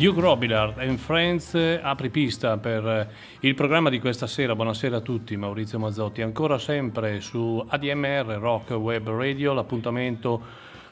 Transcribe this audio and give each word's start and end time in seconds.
Duke 0.00 0.18
Robillard 0.18 0.78
and 0.78 0.96
Friends 0.96 1.54
eh, 1.54 1.78
apripista 1.82 2.56
per 2.56 2.86
eh, 2.86 3.08
il 3.40 3.54
programma 3.54 3.90
di 3.90 4.00
questa 4.00 4.26
sera. 4.26 4.54
Buonasera 4.54 4.96
a 4.96 5.00
tutti, 5.00 5.36
Maurizio 5.36 5.78
Mazzotti. 5.78 6.22
Ancora 6.22 6.58
sempre 6.58 7.20
su 7.20 7.62
ADMR 7.68 8.38
Rock 8.40 8.70
Web 8.70 9.10
Radio, 9.10 9.52
l'appuntamento 9.52 10.42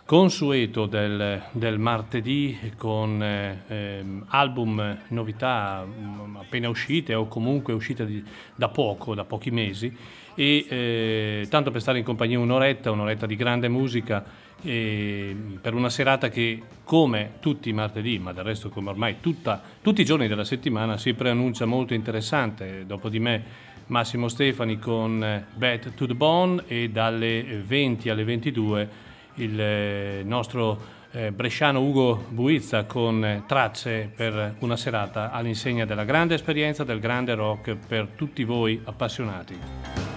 consueto 0.05 0.85
del, 0.85 1.43
del 1.53 1.79
martedì 1.79 2.75
con 2.77 3.23
eh, 3.23 3.63
ehm, 3.67 4.27
album 4.29 4.99
novità 5.09 5.87
mm, 5.87 6.37
appena 6.37 6.69
uscite 6.69 7.15
o 7.15 7.29
comunque 7.29 7.73
uscite 7.73 8.05
di- 8.05 8.23
da 8.55 8.69
poco, 8.69 9.15
da 9.15 9.25
pochi 9.25 9.51
mesi. 9.51 9.91
E 10.35 10.67
eh, 10.69 11.47
tanto 11.49 11.71
per 11.71 11.81
stare 11.81 11.97
in 11.97 12.05
compagnia 12.05 12.39
un'oretta, 12.39 12.91
un'oretta 12.91 13.25
di 13.25 13.37
grande 13.37 13.69
musica 13.69 14.23
per 14.61 15.75
una 15.75 15.89
serata 15.89 16.29
che 16.29 16.63
come 16.85 17.33
tutti 17.41 17.69
i 17.69 17.73
martedì, 17.73 18.19
ma 18.19 18.33
del 18.33 18.45
resto 18.45 18.71
come 18.71 18.91
ormai 18.91 19.17
tutta- 19.21 19.63
tutti 19.83 20.01
i 20.01 20.05
giorni 20.05 20.27
della 20.27 20.45
settimana 20.45 20.97
si 20.97 21.15
preannuncia 21.15 21.65
molto 21.67 21.95
interessante. 21.95 22.85
Dopo 22.87 23.09
di 23.09 23.21
me 23.21 23.67
Massimo 23.89 24.29
Stefani 24.29 24.79
con 24.79 25.23
eh, 25.23 25.45
Bad 25.55 25.95
to 25.95 26.07
the 26.07 26.15
Bone 26.15 26.65
e 26.67 26.91
dalle 26.91 27.63
20 27.67 28.11
alle 28.11 28.25
22 28.25 28.89
il 29.35 29.61
eh, 29.61 30.23
nostro 30.25 30.97
eh, 31.11 31.33
bresciano 31.33 31.81
Ugo 31.81 32.27
Buizza 32.29 32.85
con 32.85 33.25
eh, 33.25 33.45
tracce 33.47 34.11
per 34.15 34.57
una 34.61 34.77
serata 34.77 35.31
all'insegna 35.31 35.87
della 35.87 36.05
grande 36.05 36.35
esperienza 36.35 36.85
del 36.85 37.01
grande 37.01 37.35
rock 37.35 37.77
per 37.87 38.09
tutti 38.15 38.45
voi 38.45 38.81
appassionati. 38.85 40.08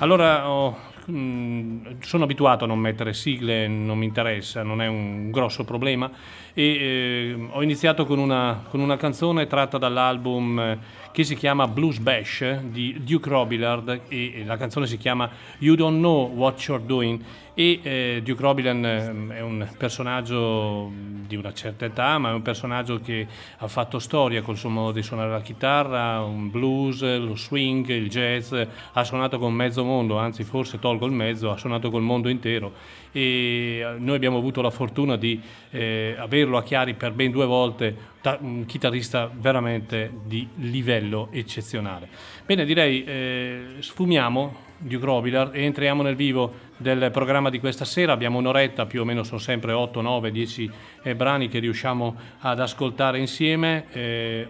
Allora, 0.00 0.48
ho- 0.48 0.76
mm, 1.10 1.86
sono 2.02 2.22
abituato 2.22 2.62
a 2.62 2.66
non 2.68 2.78
mettere 2.78 3.12
sigle, 3.12 3.66
non 3.66 3.98
mi 3.98 4.04
interessa, 4.04 4.62
non 4.62 4.80
è 4.80 4.86
un 4.86 5.32
grosso 5.32 5.64
problema. 5.64 6.08
E 6.54 6.62
eh, 6.64 7.48
ho 7.50 7.62
iniziato 7.64 8.06
con 8.06 8.20
una, 8.20 8.62
con 8.68 8.78
una 8.78 8.96
canzone 8.96 9.48
tratta 9.48 9.76
dall'album 9.76 10.58
eh, 10.60 10.78
che 11.10 11.24
si 11.24 11.34
chiama 11.34 11.66
Blues 11.66 11.98
Bash 11.98 12.60
di 12.60 13.02
Duke 13.02 13.28
Robillard 13.28 14.00
e 14.08 14.32
e 14.36 14.44
la 14.44 14.56
canzone 14.56 14.86
si 14.86 14.98
chiama 14.98 15.28
You 15.58 15.74
Don't 15.74 15.98
Know 15.98 16.32
What 16.32 16.60
You're 16.62 16.84
Doing 16.84 17.20
e 17.58 17.80
eh, 17.82 18.20
Duke 18.22 18.40
Robillard 18.40 18.84
eh, 18.84 19.34
è 19.34 19.40
un 19.40 19.68
personaggio 19.76 20.92
di 21.26 21.34
una 21.34 21.52
certa 21.52 21.86
età 21.86 22.16
ma 22.18 22.30
è 22.30 22.32
un 22.32 22.40
personaggio 22.40 23.00
che 23.00 23.26
ha 23.56 23.66
fatto 23.66 23.98
storia 23.98 24.42
col 24.42 24.56
suo 24.56 24.68
modo 24.68 24.92
di 24.92 25.02
suonare 25.02 25.30
la 25.30 25.40
chitarra, 25.40 26.22
un 26.22 26.50
blues, 26.52 27.02
lo 27.02 27.34
swing, 27.34 27.88
il 27.88 28.08
jazz, 28.08 28.54
ha 28.92 29.02
suonato 29.02 29.40
con 29.40 29.52
mezzo 29.52 29.82
mondo, 29.82 30.18
anzi 30.18 30.44
forse 30.44 30.78
tolgo 30.78 31.04
il 31.06 31.10
mezzo, 31.10 31.50
ha 31.50 31.56
suonato 31.56 31.90
col 31.90 32.02
mondo 32.02 32.28
intero. 32.28 32.74
E 33.10 33.80
eh, 33.80 33.96
noi 33.98 34.14
abbiamo 34.14 34.38
avuto 34.38 34.62
la 34.62 34.70
fortuna 34.70 35.16
di 35.16 35.40
eh, 35.70 36.14
averlo 36.16 36.58
a 36.58 36.62
Chiari 36.62 36.94
per 36.94 37.10
ben 37.10 37.32
due 37.32 37.46
volte, 37.46 37.96
ta- 38.20 38.38
un 38.40 38.66
chitarrista 38.66 39.28
veramente 39.34 40.12
di 40.24 40.46
livello 40.58 41.26
eccezionale. 41.32 42.08
Bene, 42.46 42.64
direi 42.64 43.02
eh, 43.02 43.64
sfumiamo 43.80 44.66
Duke 44.78 45.04
Robillard 45.04 45.54
e 45.56 45.64
entriamo 45.64 46.02
nel 46.02 46.14
vivo 46.14 46.52
del 46.76 47.10
programma 47.10 47.50
di 47.50 47.58
questa 47.58 47.84
sera. 47.84 48.12
Abbiamo 48.12 48.38
un'oretta, 48.38 48.86
più 48.86 49.00
o 49.00 49.04
meno 49.04 49.24
sono 49.24 49.40
sempre 49.40 49.72
8, 49.72 50.00
9, 50.00 50.30
10 50.30 50.70
eh, 51.02 51.14
brani 51.16 51.48
che 51.48 51.58
riusciamo 51.58 52.14
ad 52.40 52.60
ascoltare 52.60 53.18
insieme. 53.18 53.86
Eh, 53.92 54.48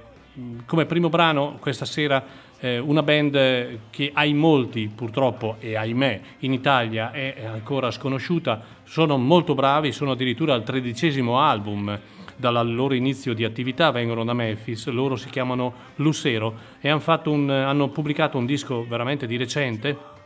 come 0.67 0.84
primo 0.84 1.09
brano 1.09 1.56
questa 1.59 1.87
sera 1.87 2.22
eh, 2.61 2.78
una 2.78 3.03
band 3.03 3.78
che 3.91 4.11
ai 4.12 4.34
molti 4.34 4.91
purtroppo 4.94 5.56
e 5.61 5.77
ahimè 5.77 6.21
in 6.41 6.53
Italia 6.53 7.11
è 7.11 7.44
ancora 7.47 7.91
sconosciuta, 7.91 8.62
sono 8.84 9.17
molto 9.17 9.55
bravi, 9.55 9.93
sono 9.93 10.12
addirittura 10.12 10.55
al 10.55 10.62
tredicesimo 10.62 11.41
album 11.41 11.99
dal 12.37 12.72
loro 12.72 12.94
inizio 12.94 13.34
di 13.34 13.44
attività, 13.44 13.91
vengono 13.91 14.25
da 14.25 14.33
Memphis, 14.33 14.87
loro 14.88 15.17
si 15.17 15.28
chiamano 15.28 15.72
Lucero 15.97 16.55
e 16.81 16.88
han 16.88 17.00
fatto 17.00 17.33
un- 17.33 17.50
hanno 17.50 17.88
pubblicato 17.88 18.38
un 18.38 18.47
disco 18.47 18.87
veramente 18.87 19.27
di 19.27 19.37
recente 19.37 20.17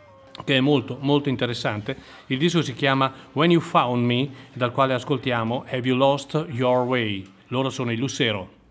che 0.45 0.57
è 0.57 0.61
molto 0.61 0.99
molto 1.01 1.29
interessante. 1.29 1.97
Il 2.27 2.39
disco 2.39 2.63
si 2.63 2.75
chiama 2.75 3.13
When 3.33 3.51
You 3.51 3.61
Found 3.61 4.05
Me, 4.05 4.29
dal 4.53 4.73
quale 4.73 4.95
ascoltiamo 4.95 5.65
Have 5.69 5.87
You 5.87 5.97
Lost 5.97 6.47
Your 6.51 6.87
Way. 6.87 7.25
Loro 7.49 7.71
sono 7.71 7.93
i 7.93 7.97
Lucero. 7.97 8.62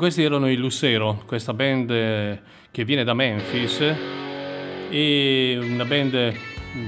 Questi 0.00 0.22
erano 0.22 0.50
i 0.50 0.56
Lucero, 0.56 1.24
questa 1.26 1.52
band 1.52 1.90
eh, 1.90 2.40
che 2.70 2.86
viene 2.86 3.04
da 3.04 3.12
Memphis 3.12 3.80
e 4.88 5.58
una 5.60 5.84
band 5.84 6.34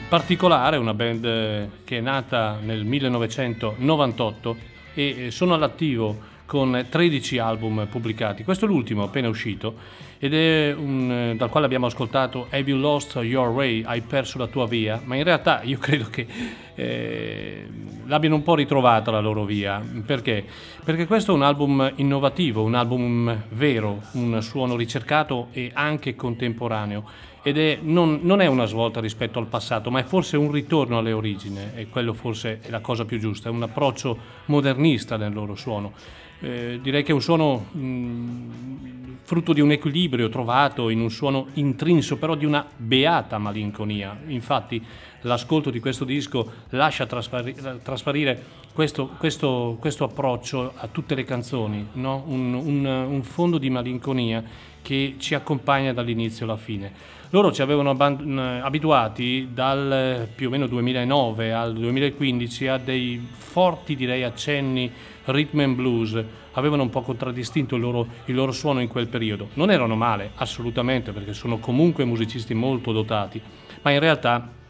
particolare, 0.08 0.78
una 0.78 0.94
band 0.94 1.22
eh, 1.22 1.68
che 1.84 1.98
è 1.98 2.00
nata 2.00 2.56
nel 2.62 2.86
1998 2.86 4.56
e 4.94 5.30
sono 5.30 5.52
all'attivo 5.52 6.18
con 6.52 6.84
13 6.86 7.38
album 7.38 7.86
pubblicati. 7.90 8.44
Questo 8.44 8.66
è 8.66 8.68
l'ultimo 8.68 9.04
appena 9.04 9.26
uscito 9.26 9.74
ed 10.18 10.34
è 10.34 10.74
un, 10.76 11.32
dal 11.34 11.48
quale 11.48 11.64
abbiamo 11.64 11.86
ascoltato 11.86 12.46
Have 12.50 12.70
You 12.70 12.78
Lost 12.78 13.14
Your 13.22 13.48
Way? 13.48 13.84
Hai 13.84 14.02
perso 14.02 14.36
la 14.36 14.46
tua 14.48 14.66
via? 14.66 15.00
Ma 15.02 15.16
in 15.16 15.24
realtà 15.24 15.62
io 15.62 15.78
credo 15.80 16.10
che 16.10 16.26
eh, 16.74 17.66
l'abbiano 18.04 18.34
un 18.34 18.42
po' 18.42 18.54
ritrovata 18.54 19.10
la 19.10 19.20
loro 19.20 19.46
via. 19.46 19.82
Perché? 20.04 20.44
Perché 20.84 21.06
questo 21.06 21.32
è 21.32 21.34
un 21.34 21.42
album 21.42 21.90
innovativo, 21.94 22.62
un 22.62 22.74
album 22.74 23.44
vero, 23.52 24.02
un 24.12 24.42
suono 24.42 24.76
ricercato 24.76 25.48
e 25.52 25.70
anche 25.72 26.14
contemporaneo 26.14 27.30
ed 27.42 27.56
è, 27.56 27.78
non, 27.80 28.20
non, 28.22 28.42
è 28.42 28.46
una 28.46 28.66
svolta 28.66 29.00
rispetto 29.00 29.38
al 29.38 29.46
passato, 29.46 29.90
ma 29.90 30.00
è 30.00 30.04
forse 30.04 30.36
un 30.36 30.52
ritorno 30.52 30.98
alle 30.98 31.12
origini 31.12 31.58
e 31.74 31.88
quello 31.88 32.12
forse 32.12 32.60
è 32.60 32.68
la 32.68 32.80
cosa 32.80 33.06
più 33.06 33.18
giusta, 33.18 33.48
è 33.48 33.52
un 33.52 33.62
approccio 33.62 34.16
modernista 34.44 35.16
nel 35.16 35.32
loro 35.32 35.56
suono. 35.56 35.92
Eh, 36.42 36.80
direi 36.82 37.04
che 37.04 37.12
è 37.12 37.14
un 37.14 37.22
suono 37.22 37.66
mh, 37.70 37.78
mm, 37.78 39.14
frutto 39.22 39.52
di 39.52 39.60
un 39.60 39.70
equilibrio 39.70 40.28
trovato 40.28 40.88
in 40.88 41.00
un 41.00 41.08
suono 41.08 41.46
intrinso, 41.54 42.16
però 42.18 42.34
di 42.34 42.44
una 42.44 42.66
beata 42.76 43.38
malinconia. 43.38 44.18
Infatti 44.26 44.84
l'ascolto 45.20 45.70
di 45.70 45.78
questo 45.78 46.04
disco 46.04 46.50
lascia 46.70 47.06
trasparire, 47.06 47.80
trasparire 47.80 48.42
questo, 48.72 49.10
questo, 49.18 49.76
questo, 49.78 50.04
approccio 50.04 50.72
a 50.74 50.88
tutte 50.88 51.14
le 51.14 51.24
canzoni, 51.24 51.88
no? 51.94 52.24
un, 52.26 52.54
un, 52.54 52.84
un 52.84 53.22
fondo 53.22 53.58
di 53.58 53.68
malinconia 53.68 54.42
che 54.80 55.16
ci 55.18 55.34
accompagna 55.34 55.92
dall'inizio 55.92 56.44
alla 56.44 56.56
fine. 56.56 57.20
Loro 57.30 57.52
ci 57.52 57.62
avevano 57.62 57.90
abituati 57.90 59.48
dal 59.52 60.28
più 60.34 60.48
o 60.48 60.50
meno 60.50 60.66
2009 60.66 61.52
al 61.52 61.72
2015 61.72 62.66
a 62.66 62.76
dei 62.76 63.26
forti 63.32 63.94
direi 63.94 64.22
accenni 64.22 64.90
rhythm 65.24 65.60
and 65.60 65.74
blues, 65.74 66.22
avevano 66.52 66.82
un 66.82 66.90
po' 66.90 67.00
contraddistinto 67.00 67.76
il 67.76 67.80
loro, 67.80 68.06
il 68.26 68.34
loro 68.34 68.52
suono 68.52 68.80
in 68.80 68.88
quel 68.88 69.06
periodo. 69.06 69.48
Non 69.54 69.70
erano 69.70 69.96
male, 69.96 70.32
assolutamente, 70.36 71.12
perché 71.12 71.32
sono 71.32 71.58
comunque 71.58 72.04
musicisti 72.04 72.52
molto 72.54 72.92
dotati, 72.92 73.40
ma 73.82 73.90
in 73.90 73.98
realtà 73.98 74.60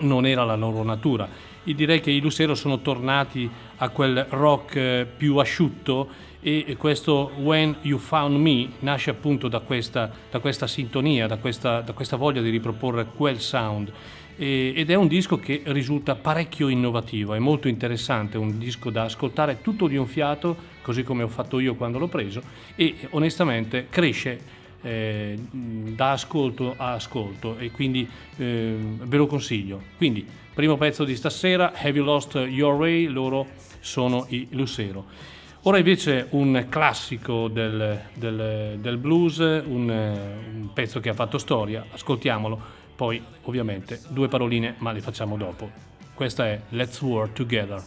non 0.00 0.26
era 0.26 0.44
la 0.44 0.56
loro 0.56 0.82
natura. 0.82 1.28
E 1.64 1.74
direi 1.74 2.00
che 2.00 2.10
i 2.10 2.20
Lucero 2.20 2.54
sono 2.54 2.80
tornati 2.80 3.48
a 3.76 3.88
quel 3.90 4.26
rock 4.30 4.76
eh, 4.76 5.06
più 5.16 5.36
asciutto 5.36 6.26
e 6.40 6.76
questo 6.78 7.32
When 7.38 7.76
You 7.82 7.98
Found 7.98 8.36
Me 8.36 8.68
nasce 8.80 9.10
appunto 9.10 9.48
da 9.48 9.58
questa, 9.58 10.10
da 10.30 10.38
questa 10.38 10.68
sintonia, 10.68 11.26
da 11.26 11.36
questa, 11.38 11.80
da 11.80 11.92
questa, 11.92 12.16
voglia 12.16 12.40
di 12.40 12.48
riproporre 12.48 13.06
quel 13.06 13.40
sound. 13.40 13.92
E, 14.36 14.72
ed 14.74 14.88
è 14.88 14.94
un 14.94 15.08
disco 15.08 15.38
che 15.40 15.62
risulta 15.66 16.14
parecchio 16.14 16.68
innovativo, 16.68 17.34
è 17.34 17.40
molto 17.40 17.66
interessante, 17.66 18.38
un 18.38 18.56
disco 18.56 18.88
da 18.88 19.02
ascoltare 19.02 19.60
tutto 19.62 19.88
di 19.88 19.96
un 19.96 20.06
fiato, 20.06 20.56
così 20.80 21.02
come 21.02 21.24
ho 21.24 21.28
fatto 21.28 21.58
io 21.58 21.74
quando 21.74 21.98
l'ho 21.98 22.06
preso, 22.06 22.40
e 22.76 22.94
onestamente 23.10 23.88
cresce 23.90 24.56
eh, 24.82 25.38
da 25.50 26.12
ascolto 26.12 26.74
a 26.76 26.92
ascolto 26.92 27.56
e 27.58 27.70
quindi 27.70 28.08
eh, 28.36 28.76
ve 28.78 29.16
lo 29.16 29.26
consiglio. 29.26 29.82
Quindi, 29.96 30.26
primo 30.54 30.76
pezzo 30.76 31.04
di 31.04 31.16
stasera, 31.16 31.72
Have 31.74 31.90
You 31.90 32.04
Lost 32.04 32.34
Your 32.34 32.74
Way? 32.74 33.06
Loro 33.06 33.46
sono 33.80 34.26
i 34.28 34.48
Lucero. 34.50 35.36
Ora 35.62 35.78
invece 35.78 36.28
un 36.30 36.66
classico 36.68 37.48
del, 37.48 38.00
del, 38.14 38.78
del 38.78 38.96
blues, 38.96 39.38
un, 39.38 39.88
un, 39.88 40.70
pezzo 40.72 41.00
che 41.00 41.08
ha 41.08 41.14
fatto 41.14 41.36
storia, 41.36 41.84
ascoltiamolo, 41.90 42.76
poi 42.94 43.22
ovviamente 43.42 44.00
due 44.08 44.28
paroline 44.28 44.76
ma 44.78 44.92
le 44.92 45.00
facciamo 45.00 45.36
dopo. 45.36 45.70
Questa 46.14 46.46
è 46.46 46.60
Let's 46.70 47.00
Work 47.00 47.32
Together. 47.32 47.82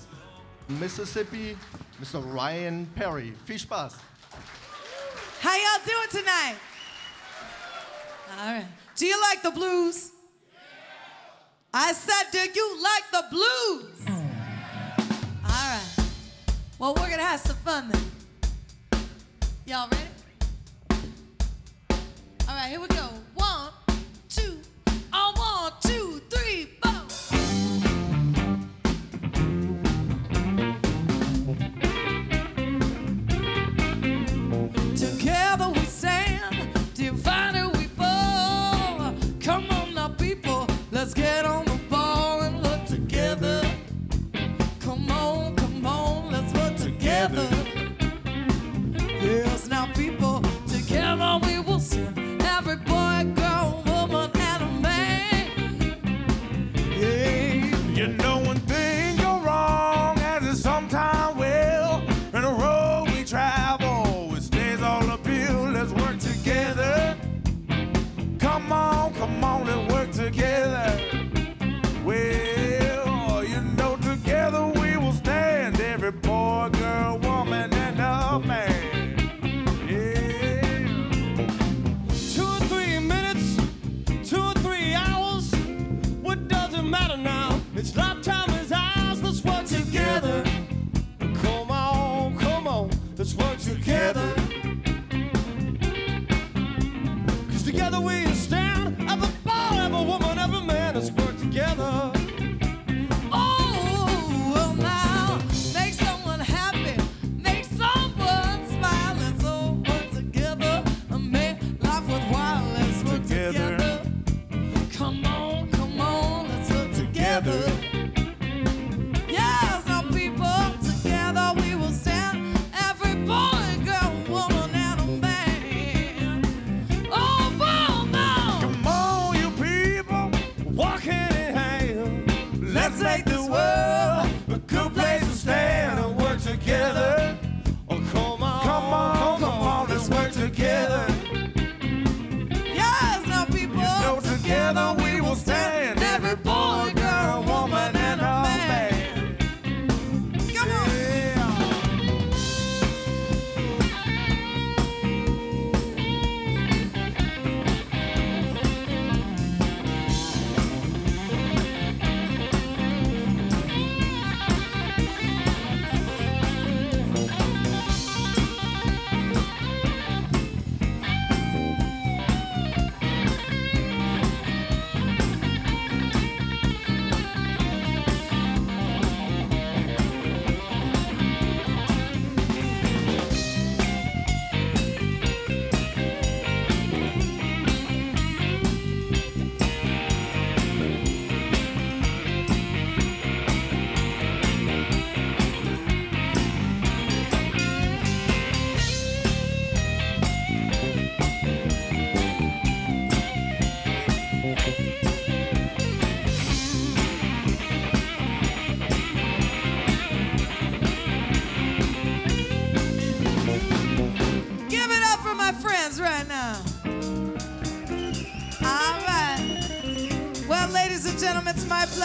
Mississippi, 0.67 1.55
Mr. 1.97 2.21
Ryan 2.21 2.87
Perry. 2.93 3.33
Fish 3.43 3.65
Bus. 3.65 3.95
How 5.41 5.55
y'all 5.55 5.81
doing 5.85 6.09
tonight? 6.09 6.70
All 8.39 8.53
right. 8.53 8.65
Do 8.95 9.05
you 9.05 9.19
like 9.21 9.41
the 9.41 9.51
blues? 9.51 10.11
I 11.73 11.93
said, 11.93 12.31
do 12.31 12.39
you 12.53 12.81
like 12.81 13.11
the 13.11 13.25
blues? 13.29 14.05
All 14.07 15.51
right. 15.51 15.81
Well, 16.79 16.93
we're 16.95 17.09
gonna 17.09 17.23
have 17.23 17.39
some 17.39 17.55
fun 17.57 17.89
then. 17.89 18.01
Y'all 19.65 19.89
ready? 19.89 20.03
All 22.47 22.55
right, 22.55 22.69
here 22.69 22.79
we 22.79 22.87
go. 22.87 23.09
One, 23.35 23.70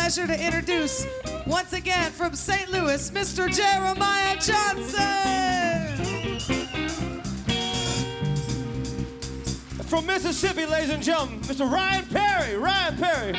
pleasure 0.06 0.28
to 0.28 0.46
introduce 0.46 1.04
once 1.48 1.72
again 1.72 2.12
from 2.12 2.32
St. 2.32 2.70
Louis, 2.70 3.10
Mr. 3.10 3.52
Jeremiah 3.52 4.36
Johnson. 4.36 5.02
From 9.86 10.06
Mississippi, 10.06 10.64
ladies 10.64 10.90
and 10.90 11.02
gentlemen, 11.02 11.40
Mr. 11.40 11.68
Ryan 11.68 12.06
Perry. 12.06 12.56
Ryan 12.56 12.96
Perry. 12.96 13.32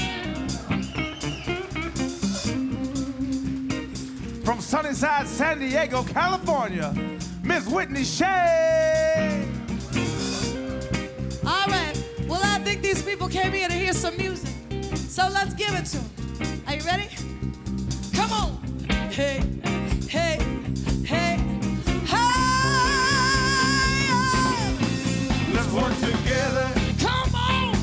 From 4.44 4.60
Sunnyside, 4.60 5.26
San 5.26 5.60
Diego, 5.60 6.04
California, 6.04 6.94
Miss 7.44 7.66
Whitney 7.66 8.04
Shea. 8.04 9.48
All 11.46 11.68
right. 11.68 11.94
Well, 12.28 12.42
I 12.44 12.60
think 12.60 12.82
these 12.82 13.02
people 13.02 13.30
came 13.30 13.54
here 13.54 13.70
to 13.70 13.74
hear 13.74 13.94
some 13.94 14.18
music. 14.18 14.54
So 14.98 15.30
let's 15.30 15.54
give 15.54 15.74
it 15.74 15.86
to 15.86 15.98
them. 16.00 16.17
Ready? 16.88 17.10
Come 18.14 18.32
on. 18.32 18.64
Hey, 19.12 19.44
hey, 20.08 20.40
hey, 21.04 21.38
hey. 22.06 22.28
Let's 25.54 25.72
work 25.74 25.94
together. 26.00 26.72
Come 26.98 27.36
on. 27.36 27.74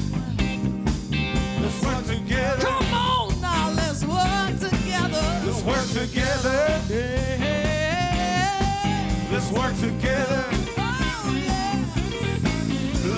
Let's 1.60 1.82
work 1.84 2.06
together. 2.06 2.62
Come 2.62 2.94
on 2.94 3.40
now. 3.42 3.70
Let's 3.76 4.04
work 4.06 4.58
together. 4.58 5.24
Let's 5.44 5.62
work 5.64 5.86
together. 5.92 6.80
Hey, 6.88 7.36
hey. 7.44 9.28
Let's 9.30 9.50
work 9.50 9.76
together. 9.80 10.44
Oh, 10.78 11.30
yeah. 11.44 11.84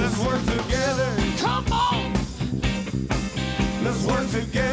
Let's 0.01 0.19
work 0.19 0.43
together. 0.47 1.15
Come 1.39 1.73
on. 1.73 2.13
Let's 3.85 4.03
work 4.05 4.29
together. 4.33 4.66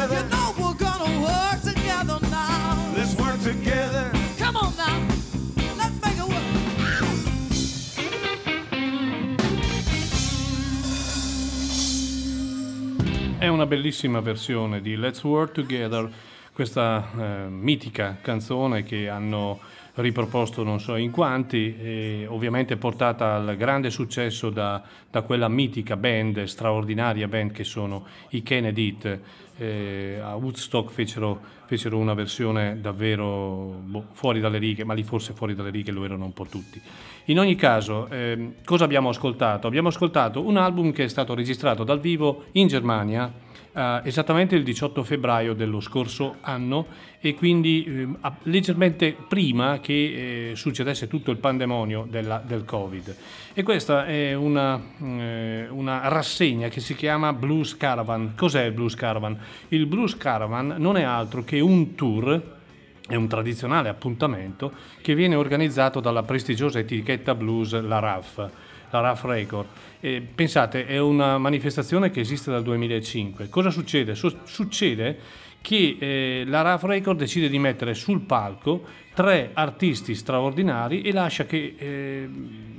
Una 13.64 13.76
bellissima 13.76 14.20
versione 14.20 14.82
di 14.82 14.94
Let's 14.94 15.24
Work 15.24 15.52
Together, 15.52 16.10
questa 16.52 17.08
eh, 17.16 17.48
mitica 17.48 18.18
canzone 18.20 18.82
che 18.82 19.08
hanno 19.08 19.58
riproposto 19.94 20.62
non 20.62 20.80
so 20.80 20.96
in 20.96 21.10
quanti, 21.10 21.74
e 21.78 22.26
ovviamente 22.28 22.76
portata 22.76 23.36
al 23.36 23.56
grande 23.56 23.88
successo 23.88 24.50
da, 24.50 24.82
da 25.10 25.22
quella 25.22 25.48
mitica 25.48 25.96
band, 25.96 26.44
straordinaria 26.44 27.26
band 27.26 27.52
che 27.52 27.64
sono 27.64 28.04
i 28.30 28.42
Kennedy. 28.42 28.98
Eh, 29.56 30.18
a 30.20 30.34
Woodstock 30.34 30.90
fecero, 30.90 31.40
fecero 31.64 31.96
una 31.96 32.12
versione 32.12 32.80
davvero 32.82 33.80
boh, 33.82 34.08
fuori 34.12 34.40
dalle 34.40 34.58
righe, 34.58 34.84
ma 34.84 34.92
lì 34.92 35.04
forse 35.04 35.32
fuori 35.32 35.54
dalle 35.54 35.70
righe 35.70 35.90
lo 35.90 36.04
erano 36.04 36.26
un 36.26 36.32
po' 36.34 36.44
tutti. 36.44 36.78
In 37.26 37.38
ogni 37.38 37.54
caso, 37.54 38.08
ehm, 38.10 38.56
cosa 38.64 38.84
abbiamo 38.84 39.08
ascoltato? 39.08 39.66
Abbiamo 39.68 39.88
ascoltato 39.88 40.44
un 40.44 40.58
album 40.58 40.92
che 40.92 41.04
è 41.04 41.08
stato 41.08 41.34
registrato 41.34 41.82
dal 41.82 42.00
vivo 42.00 42.46
in 42.52 42.66
Germania 42.66 43.43
eh, 43.74 44.00
esattamente 44.04 44.54
il 44.54 44.62
18 44.62 45.02
febbraio 45.02 45.52
dello 45.54 45.80
scorso 45.80 46.36
anno 46.40 46.86
e 47.20 47.34
quindi 47.34 48.06
a- 48.20 48.36
leggermente 48.44 49.16
prima 49.28 49.80
che 49.80 50.50
eh, 50.50 50.56
succedesse 50.56 51.08
tutto 51.08 51.30
il 51.30 51.38
pandemonio 51.38 52.06
della- 52.08 52.42
del 52.44 52.64
Covid. 52.64 53.16
E 53.52 53.62
questa 53.62 54.06
è 54.06 54.34
una, 54.34 54.80
eh, 55.02 55.66
una 55.70 56.08
rassegna 56.08 56.68
che 56.68 56.80
si 56.80 56.94
chiama 56.94 57.32
Blues 57.32 57.76
Caravan. 57.76 58.32
Cos'è 58.36 58.64
il 58.64 58.72
Blues 58.72 58.94
Caravan? 58.94 59.38
Il 59.68 59.86
Blues 59.86 60.16
Caravan 60.16 60.74
non 60.78 60.96
è 60.96 61.02
altro 61.02 61.42
che 61.44 61.60
un 61.60 61.94
tour 61.94 62.52
è 63.06 63.16
un 63.16 63.28
tradizionale 63.28 63.90
appuntamento 63.90 64.72
che 65.02 65.14
viene 65.14 65.34
organizzato 65.34 66.00
dalla 66.00 66.22
prestigiosa 66.22 66.78
etichetta 66.78 67.34
blues 67.34 67.78
La 67.82 67.98
RAF, 67.98 68.36
la 68.90 69.00
RAF 69.00 69.24
Record. 69.24 69.66
E 70.04 70.20
pensate, 70.20 70.84
è 70.84 70.98
una 70.98 71.38
manifestazione 71.38 72.10
che 72.10 72.20
esiste 72.20 72.50
dal 72.50 72.62
2005. 72.62 73.48
Cosa 73.48 73.70
succede? 73.70 74.14
Su- 74.14 74.36
succede 74.44 75.18
che 75.62 75.96
eh, 75.98 76.44
la 76.46 76.60
RAF 76.60 76.82
Record 76.82 77.16
decide 77.16 77.48
di 77.48 77.58
mettere 77.58 77.94
sul 77.94 78.20
palco 78.20 78.84
tre 79.14 79.52
artisti 79.54 80.14
straordinari 80.14 81.00
e 81.00 81.10
lascia 81.10 81.46
che, 81.46 81.74
eh, 81.78 82.28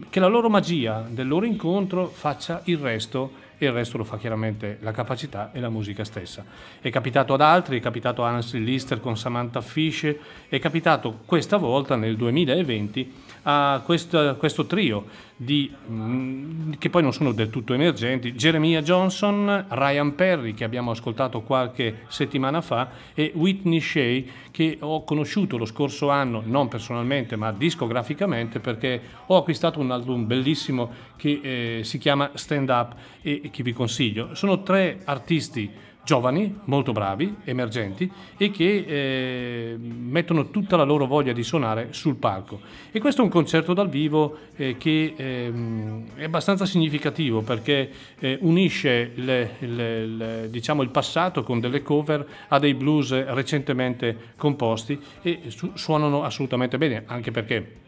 che 0.07 0.19
la 0.19 0.27
loro 0.27 0.49
magia 0.49 1.03
del 1.09 1.27
loro 1.27 1.47
incontro 1.47 2.05
faccia 2.05 2.61
il 2.65 2.77
resto 2.77 3.31
e 3.57 3.65
il 3.65 3.71
resto 3.71 3.97
lo 3.97 4.03
fa 4.03 4.17
chiaramente 4.17 4.77
la 4.81 4.91
capacità 4.91 5.51
e 5.51 5.59
la 5.59 5.69
musica 5.69 6.03
stessa. 6.03 6.45
È 6.79 6.89
capitato 6.89 7.33
ad 7.33 7.41
altri, 7.41 7.79
è 7.79 7.81
capitato 7.81 8.23
a 8.23 8.29
Hansley 8.29 8.63
Lister 8.63 8.99
con 8.99 9.17
Samantha 9.17 9.61
Fish, 9.61 10.13
è 10.47 10.59
capitato 10.59 11.21
questa 11.25 11.57
volta 11.57 11.95
nel 11.95 12.15
2020 12.17 13.13
a 13.43 13.81
questo, 13.83 14.35
questo 14.37 14.65
trio 14.65 15.05
di, 15.35 15.69
mm, 15.89 16.73
che 16.77 16.89
poi 16.89 17.01
non 17.01 17.11
sono 17.11 17.31
del 17.33 17.49
tutto 17.49 17.73
emergenti, 17.73 18.33
Jeremiah 18.33 18.81
Johnson, 18.81 19.65
Ryan 19.69 20.15
Perry 20.15 20.53
che 20.53 20.63
abbiamo 20.63 20.91
ascoltato 20.91 21.41
qualche 21.41 22.03
settimana 22.07 22.61
fa 22.61 22.89
e 23.13 23.31
Whitney 23.35 23.81
Shea 23.81 24.23
che 24.51 24.77
ho 24.79 25.03
conosciuto 25.03 25.57
lo 25.57 25.65
scorso 25.65 26.09
anno, 26.09 26.41
non 26.45 26.67
personalmente 26.67 27.35
ma 27.35 27.51
discograficamente 27.51 28.59
perché 28.59 29.01
ho 29.25 29.37
acquistato 29.37 29.79
un 29.79 29.91
album 29.91 30.25
bellissimo 30.25 30.89
che 31.17 31.39
eh, 31.41 31.83
si 31.83 31.97
chiama 31.97 32.31
Stand 32.33 32.69
Up 32.69 32.95
e, 33.21 33.41
e 33.43 33.49
che 33.49 33.63
vi 33.63 33.73
consiglio. 33.73 34.35
Sono 34.35 34.63
tre 34.63 35.01
artisti 35.03 35.69
giovani, 36.05 36.59
molto 36.65 36.91
bravi, 36.91 37.35
emergenti 37.43 38.09
e 38.37 38.51
che 38.51 38.85
eh, 38.87 39.75
mettono 39.77 40.51
tutta 40.51 40.77
la 40.77 40.83
loro 40.83 41.07
voglia 41.07 41.33
di 41.33 41.43
suonare 41.43 41.87
sul 41.91 42.15
palco. 42.15 42.61
E 42.91 42.99
questo 42.99 43.21
è 43.21 43.23
un 43.23 43.31
concerto 43.31 43.73
dal 43.73 43.89
vivo 43.89 44.37
eh, 44.55 44.77
che 44.77 45.13
ehm, 45.17 46.15
è 46.15 46.23
abbastanza 46.23 46.65
significativo 46.65 47.41
perché 47.41 47.89
eh, 48.19 48.37
unisce 48.41 49.11
le- 49.15 49.55
le- 49.59 50.05
le- 50.05 50.49
diciamo, 50.49 50.83
il 50.83 50.89
passato 50.89 51.43
con 51.43 51.59
delle 51.59 51.81
cover 51.81 52.25
a 52.49 52.59
dei 52.59 52.75
blues 52.75 53.25
recentemente 53.33 54.15
composti 54.37 54.97
e 55.23 55.41
su- 55.47 55.71
suonano 55.73 56.23
assolutamente 56.23 56.77
bene, 56.77 57.03
anche 57.07 57.31
perché 57.31 57.83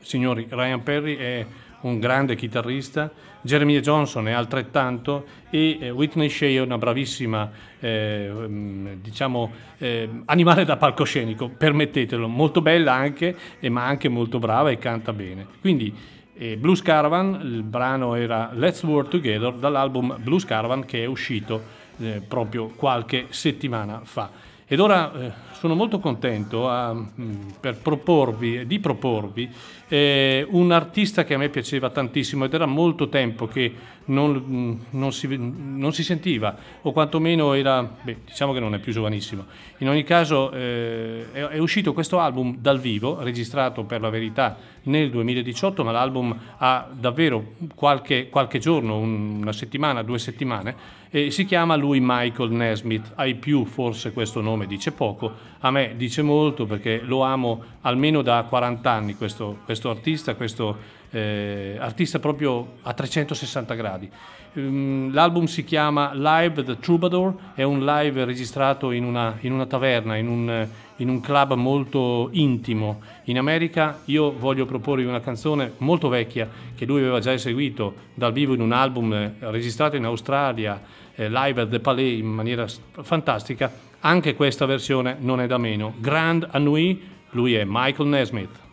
Signori, 0.00 0.46
Ryan 0.48 0.84
Perry 0.84 1.16
è 1.16 1.44
un 1.82 1.98
grande 1.98 2.34
chitarrista, 2.34 3.10
Jeremiah 3.46 3.80
Johnson 3.80 4.28
è 4.28 4.32
altrettanto 4.32 5.24
e 5.50 5.78
eh, 5.80 5.90
Whitney 5.90 6.28
Shea 6.28 6.60
è 6.60 6.64
una 6.64 6.78
bravissima, 6.78 7.50
eh, 7.78 8.28
mm, 8.32 8.86
diciamo, 9.00 9.52
eh, 9.78 10.08
animale 10.24 10.64
da 10.64 10.76
palcoscenico, 10.76 11.48
permettetelo, 11.48 12.26
molto 12.28 12.60
bella 12.60 12.92
anche, 12.92 13.36
eh, 13.60 13.68
ma 13.68 13.84
anche 13.86 14.08
molto 14.08 14.38
brava 14.38 14.70
e 14.70 14.78
canta 14.78 15.12
bene. 15.12 15.46
Quindi 15.60 15.94
eh, 16.36 16.56
Blues 16.56 16.82
Caravan, 16.82 17.40
il 17.42 17.62
brano 17.62 18.14
era 18.14 18.50
Let's 18.52 18.82
Work 18.82 19.08
Together 19.08 19.52
dall'album 19.52 20.16
Blues 20.18 20.44
Caravan 20.44 20.84
che 20.84 21.04
è 21.04 21.06
uscito 21.06 21.62
eh, 21.98 22.20
proprio 22.26 22.66
qualche 22.68 23.26
settimana 23.28 24.00
fa. 24.02 24.54
Ed 24.68 24.80
ora 24.80 25.12
sono 25.52 25.76
molto 25.76 26.00
contento 26.00 26.68
a, 26.68 26.92
mh, 26.92 27.54
per 27.60 27.76
proporvi, 27.76 28.66
di 28.66 28.80
proporvi 28.80 29.48
eh, 29.88 30.46
un 30.50 30.72
artista 30.72 31.24
che 31.24 31.34
a 31.34 31.38
me 31.38 31.48
piaceva 31.48 31.90
tantissimo 31.90 32.44
ed 32.44 32.54
era 32.54 32.66
molto 32.66 33.08
tempo 33.08 33.46
che 33.46 33.72
non, 34.06 34.32
mh, 34.32 34.80
non 34.90 35.12
si, 35.12 35.28
non 35.38 35.92
si 35.92 36.02
sentiva, 36.02 36.56
o 36.82 36.92
quantomeno 36.92 37.52
era, 37.54 37.82
beh, 37.82 38.18
diciamo 38.26 38.52
che 38.52 38.60
non 38.60 38.74
è 38.74 38.78
più 38.78 38.92
giovanissimo. 38.92 39.44
In 39.78 39.88
ogni 39.88 40.04
caso 40.04 40.52
eh, 40.52 41.26
è, 41.32 41.40
è 41.40 41.58
uscito 41.58 41.92
questo 41.92 42.18
album 42.18 42.56
dal 42.58 42.80
vivo, 42.80 43.22
registrato 43.22 43.84
per 43.84 44.00
la 44.00 44.10
verità 44.10 44.56
nel 44.84 45.10
2018, 45.10 45.84
ma 45.84 45.92
l'album 45.92 46.36
ha 46.58 46.88
davvero 46.92 47.52
qualche, 47.74 48.28
qualche 48.28 48.58
giorno, 48.58 48.98
un- 48.98 49.38
una 49.40 49.52
settimana, 49.52 50.02
due 50.02 50.18
settimane, 50.18 51.04
e 51.10 51.30
si 51.30 51.44
chiama 51.44 51.76
lui 51.76 51.98
Michael 52.00 52.50
Nesmith. 52.50 53.12
Ai 53.14 53.36
più 53.36 53.64
forse 53.64 54.12
questo 54.12 54.40
nome 54.40 54.66
dice 54.66 54.92
poco, 54.92 55.32
a 55.60 55.70
me 55.70 55.94
dice 55.96 56.22
molto 56.22 56.66
perché 56.66 57.00
lo 57.02 57.22
amo 57.22 57.62
almeno 57.82 58.22
da 58.22 58.44
40 58.48 58.90
anni 58.90 59.14
questo, 59.14 59.58
questo 59.64 59.75
artista, 59.84 60.34
questo 60.34 60.76
eh, 61.10 61.76
artista 61.78 62.18
proprio 62.18 62.74
a 62.82 62.92
360 62.92 63.74
gradi. 63.74 64.10
Ehm, 64.54 65.12
L'album 65.12 65.44
si 65.44 65.64
chiama 65.64 66.12
Live 66.14 66.64
the 66.64 66.78
Troubadour, 66.78 67.34
è 67.54 67.62
un 67.62 67.84
live 67.84 68.24
registrato 68.24 68.90
in 68.90 69.04
una, 69.04 69.36
in 69.40 69.52
una 69.52 69.66
taverna, 69.66 70.16
in 70.16 70.28
un, 70.28 70.66
in 70.96 71.08
un 71.08 71.20
club 71.20 71.52
molto 71.54 72.28
intimo 72.32 73.00
in 73.24 73.38
America. 73.38 74.00
Io 74.06 74.32
voglio 74.32 74.66
proporvi 74.66 75.04
una 75.04 75.20
canzone 75.20 75.72
molto 75.78 76.08
vecchia 76.08 76.48
che 76.74 76.86
lui 76.86 77.00
aveva 77.00 77.20
già 77.20 77.32
eseguito 77.32 77.94
dal 78.14 78.32
vivo 78.32 78.54
in 78.54 78.60
un 78.60 78.72
album 78.72 79.12
eh, 79.12 79.34
registrato 79.40 79.96
in 79.96 80.04
Australia, 80.04 80.80
eh, 81.14 81.28
live 81.28 81.60
at 81.60 81.68
the 81.68 81.80
Palais 81.80 82.18
in 82.18 82.26
maniera 82.26 82.66
fantastica. 83.02 83.84
Anche 84.00 84.34
questa 84.34 84.66
versione 84.66 85.16
non 85.18 85.40
è 85.40 85.46
da 85.46 85.58
meno. 85.58 85.94
Grand 85.98 86.46
Annui, 86.50 87.14
lui 87.30 87.54
è 87.54 87.64
Michael 87.66 88.08
Nesmith. 88.08 88.65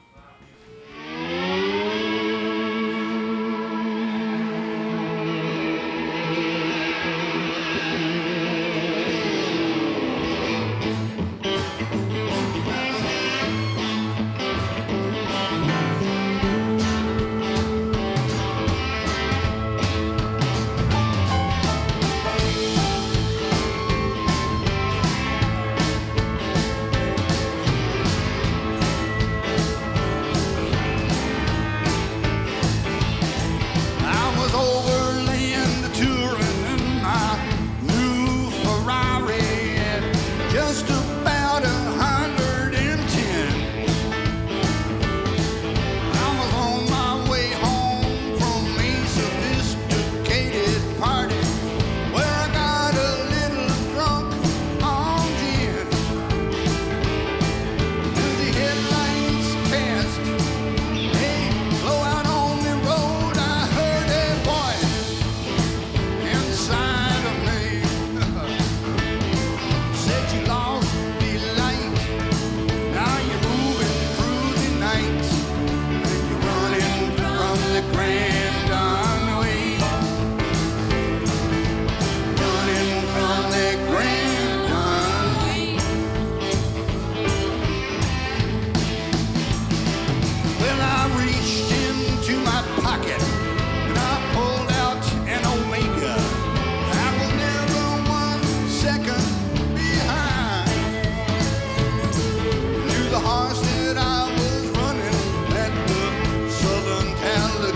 and 107.36 107.73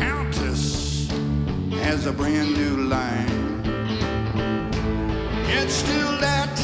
Countess 0.00 1.10
has 1.84 2.06
a 2.06 2.12
brand 2.12 2.54
new 2.54 2.76
line. 2.88 3.28
It's 5.46 5.74
still 5.74 6.12
that 6.20 6.56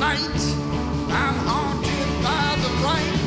night. 0.00 0.40
I'm 1.10 1.38
haunted 1.50 2.08
by 2.22 2.56
the 2.64 2.70
fright 2.80 3.23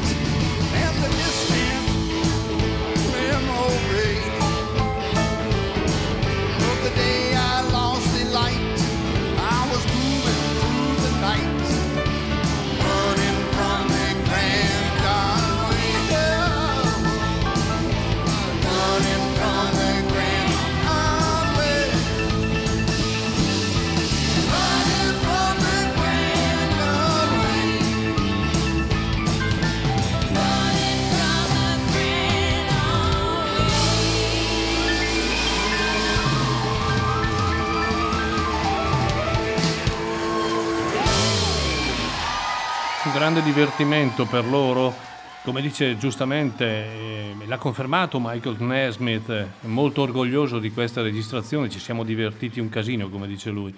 grande 43.30 43.44
divertimento 43.44 44.26
per 44.26 44.46
loro. 44.46 44.96
Come 45.44 45.62
dice 45.62 45.98
giustamente, 45.98 46.66
eh, 46.66 47.36
l'ha 47.46 47.58
confermato 47.58 48.22
Michael 48.22 48.56
Nesmith, 48.62 49.48
molto 49.64 50.04
orgoglioso 50.04 50.60
di 50.60 50.72
questa 50.72 51.02
registrazione, 51.02 51.70
ci 51.70 51.80
siamo 51.80 52.06
divertiti 52.06 52.62
un 52.62 52.70
casino, 52.70 53.10
come 53.10 53.28
dice 53.28 53.50
lui. 53.50 53.76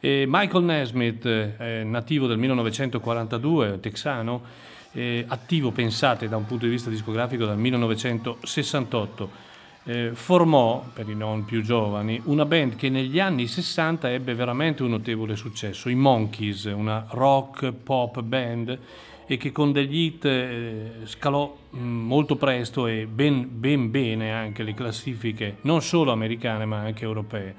E 0.00 0.24
Michael 0.26 0.64
Nesmith, 0.64 1.24
eh, 1.24 1.84
nativo 1.84 2.26
del 2.26 2.38
1942, 2.38 3.78
texano, 3.78 4.42
eh, 4.90 5.24
attivo, 5.28 5.70
pensate, 5.70 6.28
da 6.28 6.36
un 6.36 6.46
punto 6.46 6.64
di 6.64 6.72
vista 6.72 6.90
discografico 6.90 7.44
dal 7.44 7.56
1968 7.56 9.30
eh, 9.84 10.10
formò, 10.12 10.84
per 10.92 11.08
i 11.08 11.14
non 11.14 11.44
più 11.44 11.62
giovani, 11.62 12.20
una 12.24 12.44
band 12.44 12.76
che 12.76 12.88
negli 12.88 13.20
anni 13.20 13.46
60 13.46 14.10
ebbe 14.10 14.34
veramente 14.34 14.82
un 14.82 14.90
notevole 14.90 15.36
successo, 15.36 15.88
i 15.88 15.94
Monkeys, 15.94 16.64
una 16.64 17.06
rock 17.10 17.72
pop 17.72 18.20
band 18.22 18.78
e 19.26 19.36
che 19.36 19.52
con 19.52 19.72
degli 19.72 20.04
hit 20.04 20.24
eh, 20.24 20.90
scalò 21.04 21.54
mh, 21.70 21.78
molto 21.78 22.36
presto 22.36 22.86
e 22.86 23.06
ben, 23.06 23.46
ben 23.50 23.90
bene 23.90 24.32
anche 24.32 24.62
le 24.62 24.72
classifiche, 24.72 25.58
non 25.62 25.82
solo 25.82 26.12
americane 26.12 26.64
ma 26.64 26.78
anche 26.78 27.04
europee. 27.04 27.54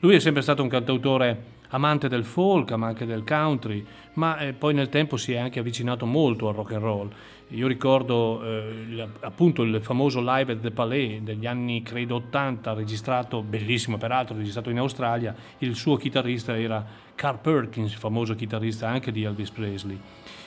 Lui 0.00 0.14
è 0.14 0.20
sempre 0.20 0.42
stato 0.42 0.62
un 0.62 0.68
cantautore 0.68 1.56
amante 1.70 2.08
del 2.08 2.24
folk, 2.24 2.70
ma 2.72 2.86
anche 2.86 3.04
del 3.04 3.24
country, 3.24 3.84
ma 4.14 4.38
eh, 4.38 4.52
poi 4.52 4.74
nel 4.74 4.88
tempo 4.88 5.16
si 5.16 5.32
è 5.32 5.38
anche 5.38 5.58
avvicinato 5.58 6.06
molto 6.06 6.48
al 6.48 6.54
rock 6.54 6.72
and 6.72 6.82
roll. 6.82 7.10
Io 7.52 7.66
ricordo 7.66 8.42
eh, 8.42 9.08
appunto 9.20 9.62
il 9.62 9.80
famoso 9.80 10.20
live 10.20 10.52
at 10.52 10.60
the 10.60 10.70
Palais 10.70 11.22
degli 11.22 11.46
anni 11.46 11.82
credo 11.82 12.16
80, 12.16 12.74
registrato, 12.74 13.42
bellissimo 13.42 13.96
peraltro, 13.96 14.36
registrato 14.36 14.68
in 14.68 14.78
Australia. 14.78 15.34
Il 15.58 15.74
suo 15.74 15.96
chitarrista 15.96 16.58
era 16.58 16.84
Carl 17.14 17.38
Perkins, 17.40 17.94
famoso 17.94 18.34
chitarrista 18.34 18.88
anche 18.88 19.10
di 19.10 19.22
Elvis 19.22 19.50
Presley. 19.50 19.98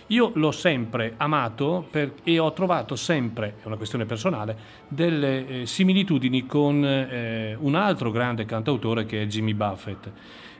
Io 0.08 0.32
l'ho 0.36 0.52
sempre 0.52 1.16
amato 1.18 1.88
per- 1.90 2.14
e 2.24 2.38
ho 2.38 2.54
trovato 2.54 2.96
sempre, 2.96 3.56
è 3.64 3.66
una 3.66 3.78
questione 3.78 4.06
personale, 4.06 4.56
delle 4.88 5.48
eh, 5.62 5.66
similitudini 5.66 6.46
con 6.46 6.86
eh, 6.86 7.56
un 7.60 7.74
altro 7.74 8.12
grande 8.12 8.46
cantautore 8.46 9.06
che 9.06 9.24
è 9.24 9.26
Jimmy 9.26 9.56
Buffett, 9.56 10.12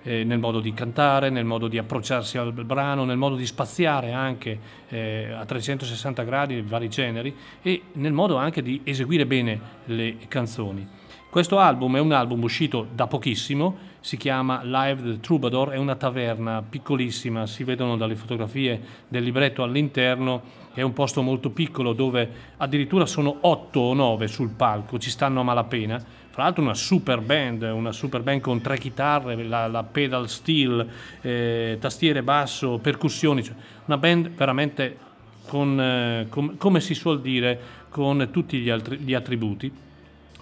eh, 0.04 0.24
nel 0.24 0.40
modo 0.40 0.60
di 0.60 0.74
cantare, 0.74 1.30
nel 1.30 1.46
modo 1.46 1.68
di 1.68 1.78
approcciarsi 1.78 2.38
al 2.38 2.54
brano, 2.54 3.06
nel 3.06 3.18
modo 3.18 3.36
di 3.36 3.46
spaziare 3.46 4.12
anche 4.12 4.60
eh, 4.90 5.32
a 5.32 5.46
360 5.46 6.24
gradi 6.24 6.56
i 6.56 6.62
vari 6.62 6.90
generi 6.90 7.36
e 7.62 7.82
nel 7.94 8.14
modo 8.14 8.38
anche 8.38 8.62
di 8.62 8.82
eseguire 8.84 9.26
bene 9.26 9.60
le 9.86 10.18
canzoni. 10.28 11.00
Questo 11.32 11.60
album 11.60 11.96
è 11.96 12.00
un 12.02 12.12
album 12.12 12.44
uscito 12.44 12.86
da 12.94 13.08
pochissimo, 13.08 13.78
si 14.02 14.18
chiama 14.18 14.62
Live 14.64 15.02
the 15.02 15.20
Troubadour, 15.22 15.70
è 15.70 15.78
una 15.78 15.96
taverna 15.96 16.62
piccolissima, 16.62 17.48
si 17.48 17.64
vedono 17.64 17.96
dalle 17.96 18.16
fotografie 18.16 18.82
del 19.08 19.24
libretto 19.24 19.64
all'interno, 19.64 20.42
è 20.74 20.82
un 20.82 20.92
posto 20.92 21.22
molto 21.22 21.50
piccolo 21.52 21.94
dove 21.94 22.30
addirittura 22.58 23.06
sono 23.06 23.38
8 23.40 23.80
o 23.80 23.94
9 23.94 24.28
sul 24.28 24.50
palco, 24.50 25.00
ci 25.00 25.10
stanno 25.10 25.40
a 25.40 25.44
malapena. 25.44 26.04
Fra 26.32 26.44
l'altro 26.44 26.64
una 26.64 26.74
super 26.74 27.20
band, 27.20 27.64
una 27.64 27.92
super 27.92 28.22
band 28.22 28.40
con 28.40 28.62
tre 28.62 28.78
chitarre, 28.78 29.36
la, 29.44 29.68
la 29.68 29.84
pedal 29.84 30.30
steel, 30.30 30.88
eh, 31.20 31.78
tastiere 31.80 32.24
basso, 32.24 32.78
percussioni, 32.78 33.44
cioè 33.44 33.54
una 33.86 33.98
band 33.98 34.30
veramente 34.30 34.98
con, 35.46 35.80
eh, 35.80 36.28
com- 36.30 36.56
come 36.56 36.80
si 36.80 36.94
suol 36.94 37.20
dire, 37.20 37.60
con 37.90 38.30
tutti 38.32 38.60
gli, 38.60 38.70
altri- 38.70 38.98
gli 39.00 39.14
attributi. 39.14 39.90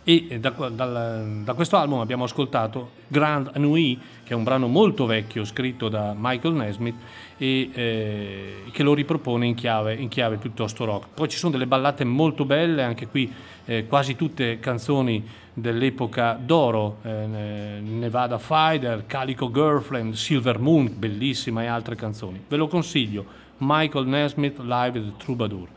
E 0.04 0.40
da, 0.40 0.50
dal- 0.50 1.42
da 1.44 1.54
questo 1.54 1.78
album 1.78 2.00
abbiamo 2.00 2.24
ascoltato 2.24 2.92
Grand 3.08 3.52
Ennui, 3.54 4.00
che 4.24 4.34
è 4.34 4.36
un 4.36 4.44
brano 4.44 4.68
molto 4.68 5.06
vecchio 5.06 5.44
scritto 5.44 5.90
da 5.90 6.16
Michael 6.16 6.54
Nesmith 6.54 6.96
e 7.38 7.70
eh, 7.74 8.54
che 8.72 8.84
lo 8.84 8.94
ripropone 8.94 9.46
in 9.46 9.56
chiave, 9.56 9.94
in 9.96 10.08
chiave 10.08 10.38
piuttosto 10.38 10.86
rock. 10.86 11.08
Poi 11.14 11.28
ci 11.28 11.38
sono 11.38 11.52
delle 11.52 11.68
ballate 11.68 12.06
molto 12.06 12.46
belle, 12.46 12.84
anche 12.84 13.08
qui 13.08 13.32
eh, 13.66 13.86
quasi 13.88 14.16
tutte 14.16 14.60
canzoni 14.60 15.24
dell'epoca 15.62 16.34
d'oro, 16.34 16.98
eh, 17.04 17.80
Nevada 17.82 18.38
Fighter, 18.38 19.06
Calico 19.06 19.52
Girlfriend, 19.52 20.14
Silver 20.14 20.60
Moon, 20.60 20.94
bellissima 20.98 21.64
e 21.64 21.68
altre 21.68 21.96
canzoni. 21.96 22.44
Ve 22.48 22.58
lo 22.58 22.68
consiglio, 22.68 23.26
Michael 23.58 24.08
Nesmith 24.08 24.60
Live 24.60 25.02
The 25.02 25.14
Troubadour. 25.18 25.68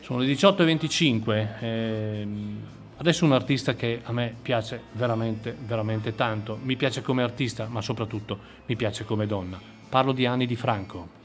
Sono 0.00 0.20
le 0.20 0.26
18.25. 0.26 1.56
ehm, 1.60 2.56
adesso 2.96 3.24
un 3.24 3.32
artista 3.32 3.74
che 3.74 4.00
a 4.02 4.12
me 4.12 4.34
piace 4.40 4.80
veramente, 4.92 5.56
veramente 5.66 6.14
tanto. 6.14 6.58
Mi 6.62 6.76
piace 6.76 7.02
come 7.02 7.22
artista, 7.22 7.66
ma 7.68 7.80
soprattutto 7.82 8.38
mi 8.66 8.76
piace 8.76 9.04
come 9.04 9.26
donna. 9.26 9.60
Parlo 9.88 10.12
di 10.12 10.26
Anni 10.26 10.46
di 10.46 10.56
Franco. 10.56 11.16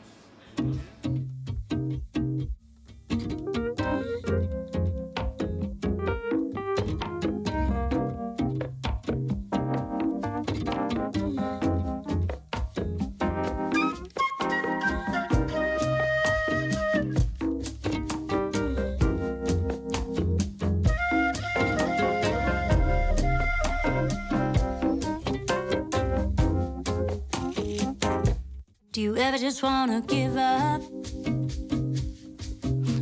Do 28.94 29.02
you 29.02 29.18
ever 29.18 29.40
just 29.40 29.64
wanna 29.64 30.02
give 30.02 30.38
up? 30.38 30.80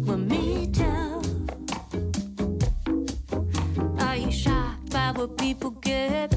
Well, 0.08 0.18
me 0.18 0.68
too. 0.72 1.22
Are 4.00 4.16
you 4.16 4.32
shocked 4.32 4.90
by 4.92 5.12
what 5.12 5.38
people 5.38 5.72
get? 5.72 6.31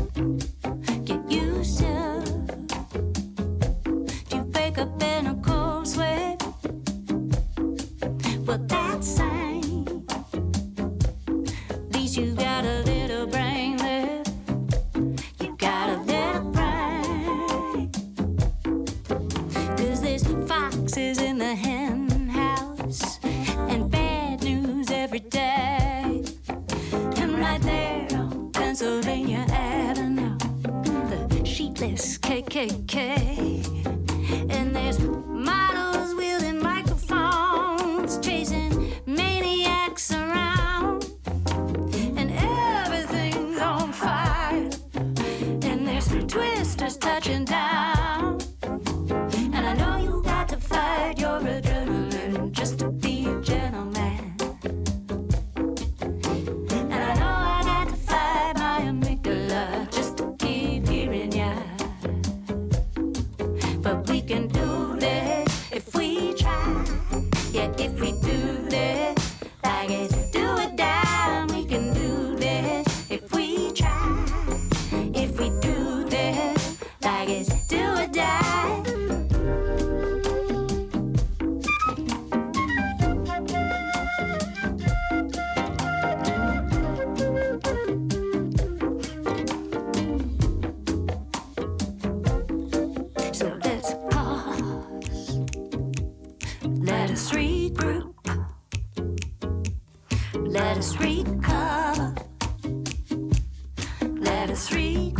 three. 104.57 105.14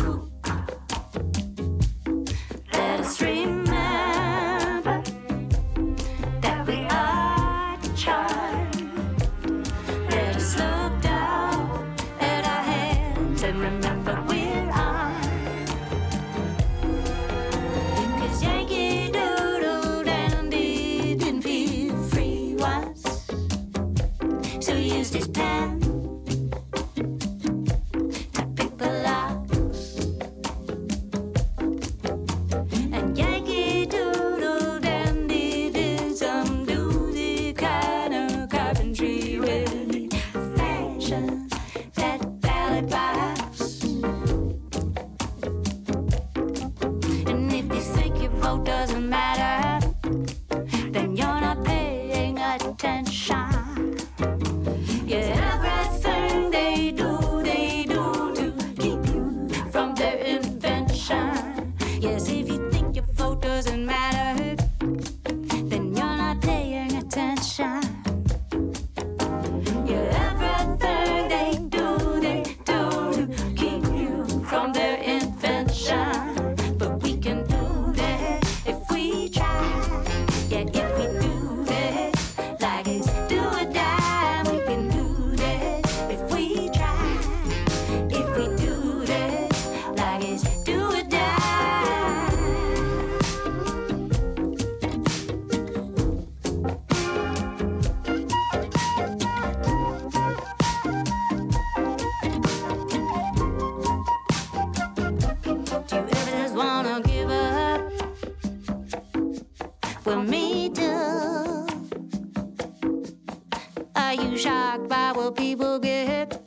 Are 114.05 114.12
you 114.12 114.37
shocked 114.37 114.87
by 114.87 115.12
what 115.12 115.35
people 115.35 115.79
get 115.79 116.38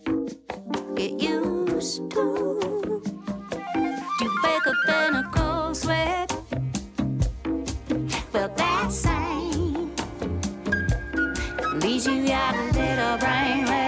get 0.93 1.19
used 1.19 2.07
to? 2.11 3.01
You 4.21 4.29
wake 4.43 4.67
up 4.73 4.89
in 4.99 5.15
a 5.15 5.31
cold 5.33 5.75
sweat. 5.75 6.31
Well, 8.31 8.53
that's 8.55 8.95
same. 8.95 9.91
Least 11.81 12.07
you 12.07 12.27
got 12.27 12.53
a 12.55 12.63
little 12.77 13.17
brain. 13.17 13.86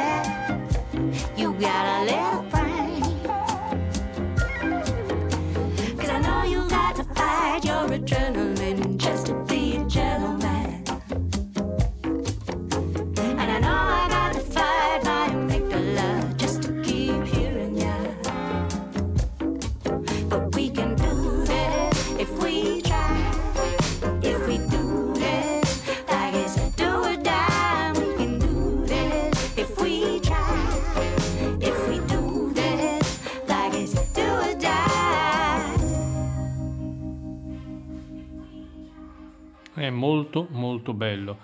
È 39.89 39.91
molto 39.91 40.47
molto 40.51 40.93
bello. 40.93 41.37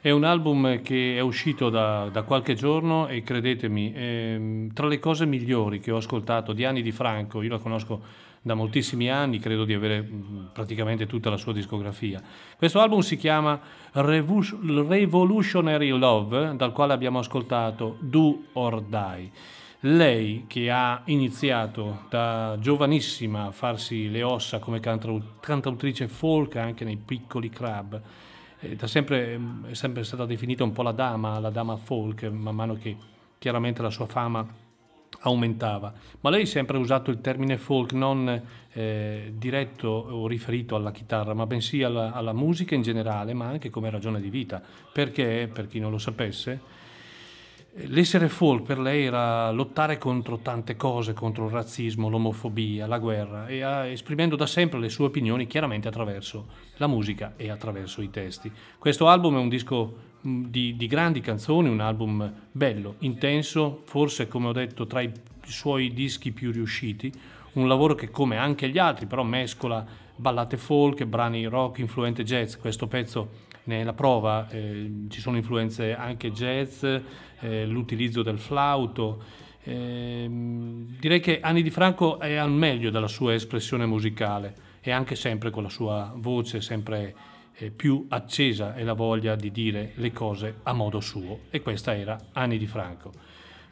È 0.00 0.10
un 0.10 0.24
album 0.24 0.82
che 0.82 1.16
è 1.16 1.20
uscito 1.20 1.70
da, 1.70 2.08
da 2.10 2.22
qualche 2.22 2.54
giorno 2.54 3.06
e 3.06 3.22
credetemi, 3.22 3.92
ehm, 3.94 4.72
tra 4.72 4.88
le 4.88 4.98
cose 4.98 5.24
migliori 5.24 5.78
che 5.78 5.92
ho 5.92 5.98
ascoltato 5.98 6.52
di 6.52 6.64
Anni 6.64 6.82
di 6.82 6.90
Franco, 6.90 7.40
io 7.42 7.50
la 7.50 7.58
conosco 7.58 8.00
da 8.42 8.54
moltissimi 8.54 9.08
anni, 9.08 9.38
credo 9.38 9.64
di 9.64 9.72
avere 9.72 10.00
mh, 10.00 10.50
praticamente 10.52 11.06
tutta 11.06 11.30
la 11.30 11.36
sua 11.36 11.52
discografia. 11.52 12.20
Questo 12.56 12.80
album 12.80 12.98
si 13.02 13.16
chiama 13.16 13.60
Revolutionary 13.92 15.90
Love, 15.90 16.56
dal 16.56 16.72
quale 16.72 16.92
abbiamo 16.92 17.20
ascoltato 17.20 17.98
Do 18.00 18.46
or 18.54 18.82
Die. 18.82 19.30
Lei 19.84 20.44
che 20.46 20.70
ha 20.70 21.02
iniziato 21.06 22.04
da 22.08 22.56
giovanissima 22.60 23.46
a 23.46 23.50
farsi 23.50 24.08
le 24.10 24.22
ossa 24.22 24.60
come 24.60 24.78
cantau- 24.78 25.40
cantautrice 25.40 26.06
folk 26.06 26.54
anche 26.54 26.84
nei 26.84 26.96
piccoli 26.96 27.50
club, 27.50 28.00
eh, 28.60 28.76
da 28.76 28.86
sempre, 28.86 29.36
mm, 29.36 29.64
è 29.66 29.74
sempre 29.74 30.04
stata 30.04 30.24
definita 30.24 30.62
un 30.62 30.70
po' 30.70 30.82
la 30.82 30.92
dama, 30.92 31.40
la 31.40 31.50
dama 31.50 31.76
folk, 31.76 32.22
man 32.24 32.54
mano 32.54 32.74
che 32.74 32.96
chiaramente 33.38 33.82
la 33.82 33.90
sua 33.90 34.06
fama 34.06 34.46
aumentava. 35.22 35.92
Ma 36.20 36.30
lei 36.30 36.42
ha 36.42 36.46
sempre 36.46 36.76
usato 36.76 37.10
il 37.10 37.20
termine 37.20 37.56
folk 37.56 37.92
non 37.92 38.40
eh, 38.72 39.32
diretto 39.36 39.88
o 39.88 40.28
riferito 40.28 40.76
alla 40.76 40.92
chitarra, 40.92 41.34
ma 41.34 41.46
bensì 41.46 41.82
alla, 41.82 42.12
alla 42.12 42.32
musica 42.32 42.76
in 42.76 42.82
generale, 42.82 43.34
ma 43.34 43.46
anche 43.46 43.68
come 43.68 43.90
ragione 43.90 44.20
di 44.20 44.30
vita. 44.30 44.62
Perché, 44.92 45.50
per 45.52 45.66
chi 45.66 45.80
non 45.80 45.90
lo 45.90 45.98
sapesse, 45.98 46.81
L'essere 47.74 48.28
folk 48.28 48.64
per 48.64 48.78
lei 48.78 49.06
era 49.06 49.50
lottare 49.50 49.96
contro 49.96 50.36
tante 50.40 50.76
cose, 50.76 51.14
contro 51.14 51.46
il 51.46 51.52
razzismo, 51.52 52.10
l'omofobia, 52.10 52.86
la 52.86 52.98
guerra, 52.98 53.46
e 53.46 53.62
ha- 53.62 53.86
esprimendo 53.86 54.36
da 54.36 54.44
sempre 54.44 54.78
le 54.78 54.90
sue 54.90 55.06
opinioni 55.06 55.46
chiaramente 55.46 55.88
attraverso 55.88 56.48
la 56.76 56.86
musica 56.86 57.32
e 57.34 57.48
attraverso 57.48 58.02
i 58.02 58.10
testi. 58.10 58.52
Questo 58.78 59.08
album 59.08 59.36
è 59.36 59.38
un 59.38 59.48
disco 59.48 59.96
mh, 60.20 60.42
di, 60.48 60.76
di 60.76 60.86
grandi 60.86 61.22
canzoni, 61.22 61.70
un 61.70 61.80
album 61.80 62.30
bello, 62.52 62.96
intenso, 62.98 63.80
forse 63.86 64.28
come 64.28 64.48
ho 64.48 64.52
detto 64.52 64.86
tra 64.86 65.00
i 65.00 65.10
suoi 65.42 65.94
dischi 65.94 66.30
più 66.30 66.52
riusciti, 66.52 67.10
un 67.54 67.68
lavoro 67.68 67.94
che 67.94 68.10
come 68.10 68.36
anche 68.36 68.68
gli 68.68 68.78
altri 68.78 69.06
però 69.06 69.22
mescola 69.22 69.82
ballate 70.14 70.58
folk 70.58 71.06
brani 71.06 71.46
rock 71.46 71.78
influente 71.78 72.22
jazz. 72.22 72.56
Questo 72.56 72.86
pezzo 72.86 73.30
ne 73.64 73.80
è 73.80 73.84
la 73.84 73.92
prova, 73.92 74.48
eh, 74.48 75.06
ci 75.08 75.20
sono 75.20 75.36
influenze 75.36 75.94
anche 75.94 76.32
jazz, 76.32 76.84
eh, 77.40 77.66
l'utilizzo 77.66 78.22
del 78.22 78.38
flauto. 78.38 79.22
ehm, 79.64 80.96
direi 80.98 81.20
che 81.20 81.38
Anni 81.40 81.62
di 81.62 81.70
Franco 81.70 82.18
è 82.18 82.34
al 82.34 82.50
meglio 82.50 82.90
della 82.90 83.06
sua 83.06 83.34
espressione 83.34 83.86
musicale 83.86 84.54
e 84.80 84.90
anche 84.90 85.14
sempre 85.14 85.50
con 85.50 85.62
la 85.62 85.68
sua 85.68 86.12
voce 86.16 86.60
sempre 86.60 87.14
eh, 87.56 87.70
più 87.70 88.06
accesa 88.08 88.74
e 88.74 88.82
la 88.82 88.94
voglia 88.94 89.36
di 89.36 89.52
dire 89.52 89.92
le 89.96 90.12
cose 90.12 90.56
a 90.64 90.72
modo 90.72 91.00
suo. 91.00 91.40
E 91.50 91.62
questa 91.62 91.96
era 91.96 92.18
Anni 92.32 92.58
di 92.58 92.66
Franco. 92.66 93.12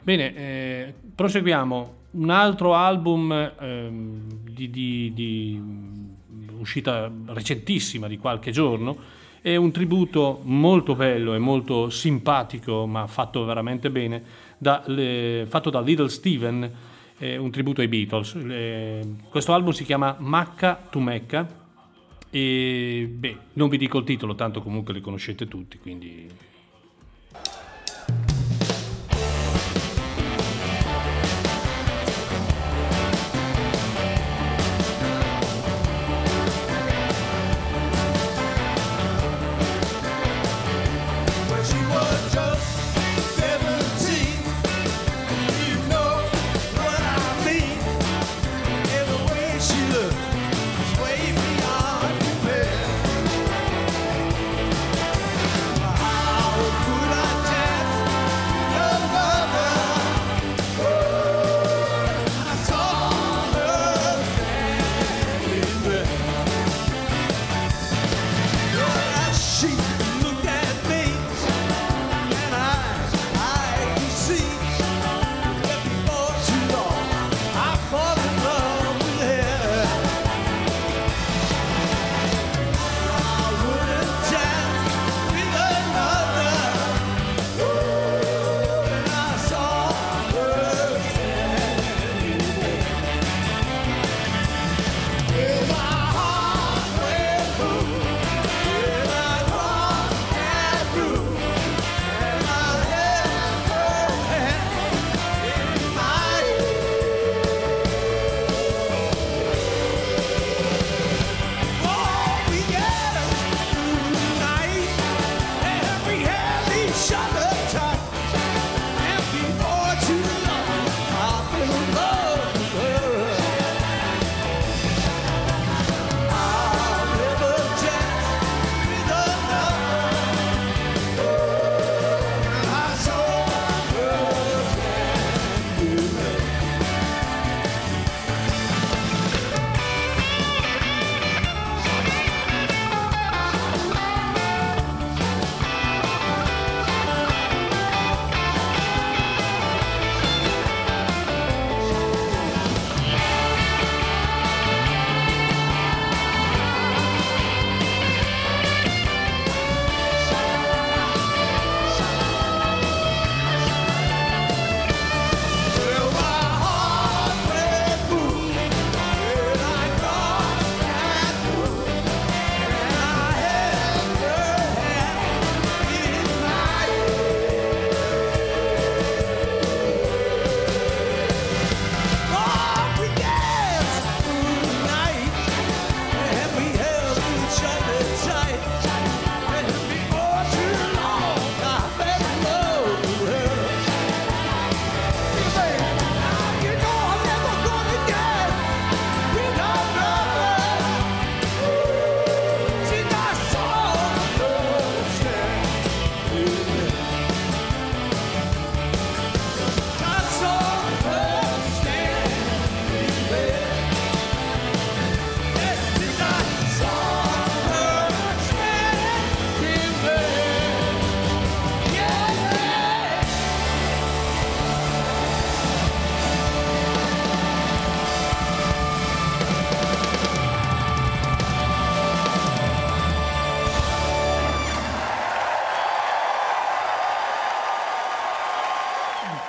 Bene, 0.01 0.35
eh, 0.35 0.93
proseguiamo. 1.13 1.99
Un 2.11 2.29
altro 2.29 2.73
album 2.73 3.31
ehm, 3.31 4.27
di, 4.49 4.69
di- 4.69 5.11
di, 5.13 5.57
mm, 5.57 6.59
uscita 6.59 7.11
recentissima 7.27 8.07
di 8.07 8.17
qualche 8.17 8.51
giorno 8.51 9.19
è 9.41 9.55
un 9.55 9.71
tributo 9.71 10.41
molto 10.43 10.95
bello 10.95 11.33
e 11.33 11.39
molto 11.39 11.89
simpatico, 11.89 12.85
ma 12.85 13.07
fatto 13.07 13.43
veramente 13.43 13.89
bene, 13.89 14.23
da- 14.57 14.83
le- 14.85 15.45
fatto 15.49 15.69
da 15.69 15.81
Little 15.81 16.09
Steven, 16.09 16.71
eh, 17.17 17.37
un 17.37 17.49
tributo 17.49 17.81
ai 17.81 17.87
Beatles. 17.87 18.35
Le- 18.35 19.15
questo 19.29 19.53
album 19.53 19.71
si 19.71 19.83
chiama 19.83 20.15
Macca 20.19 20.87
to 20.89 20.99
Mecca 20.99 21.47
e 22.29 23.09
beh, 23.11 23.37
non 23.53 23.67
vi 23.69 23.77
dico 23.77 23.97
il 23.97 24.05
titolo, 24.05 24.35
tanto 24.35 24.61
comunque 24.61 24.93
li 24.93 25.01
conoscete 25.01 25.47
tutti, 25.47 25.79
quindi 25.79 26.27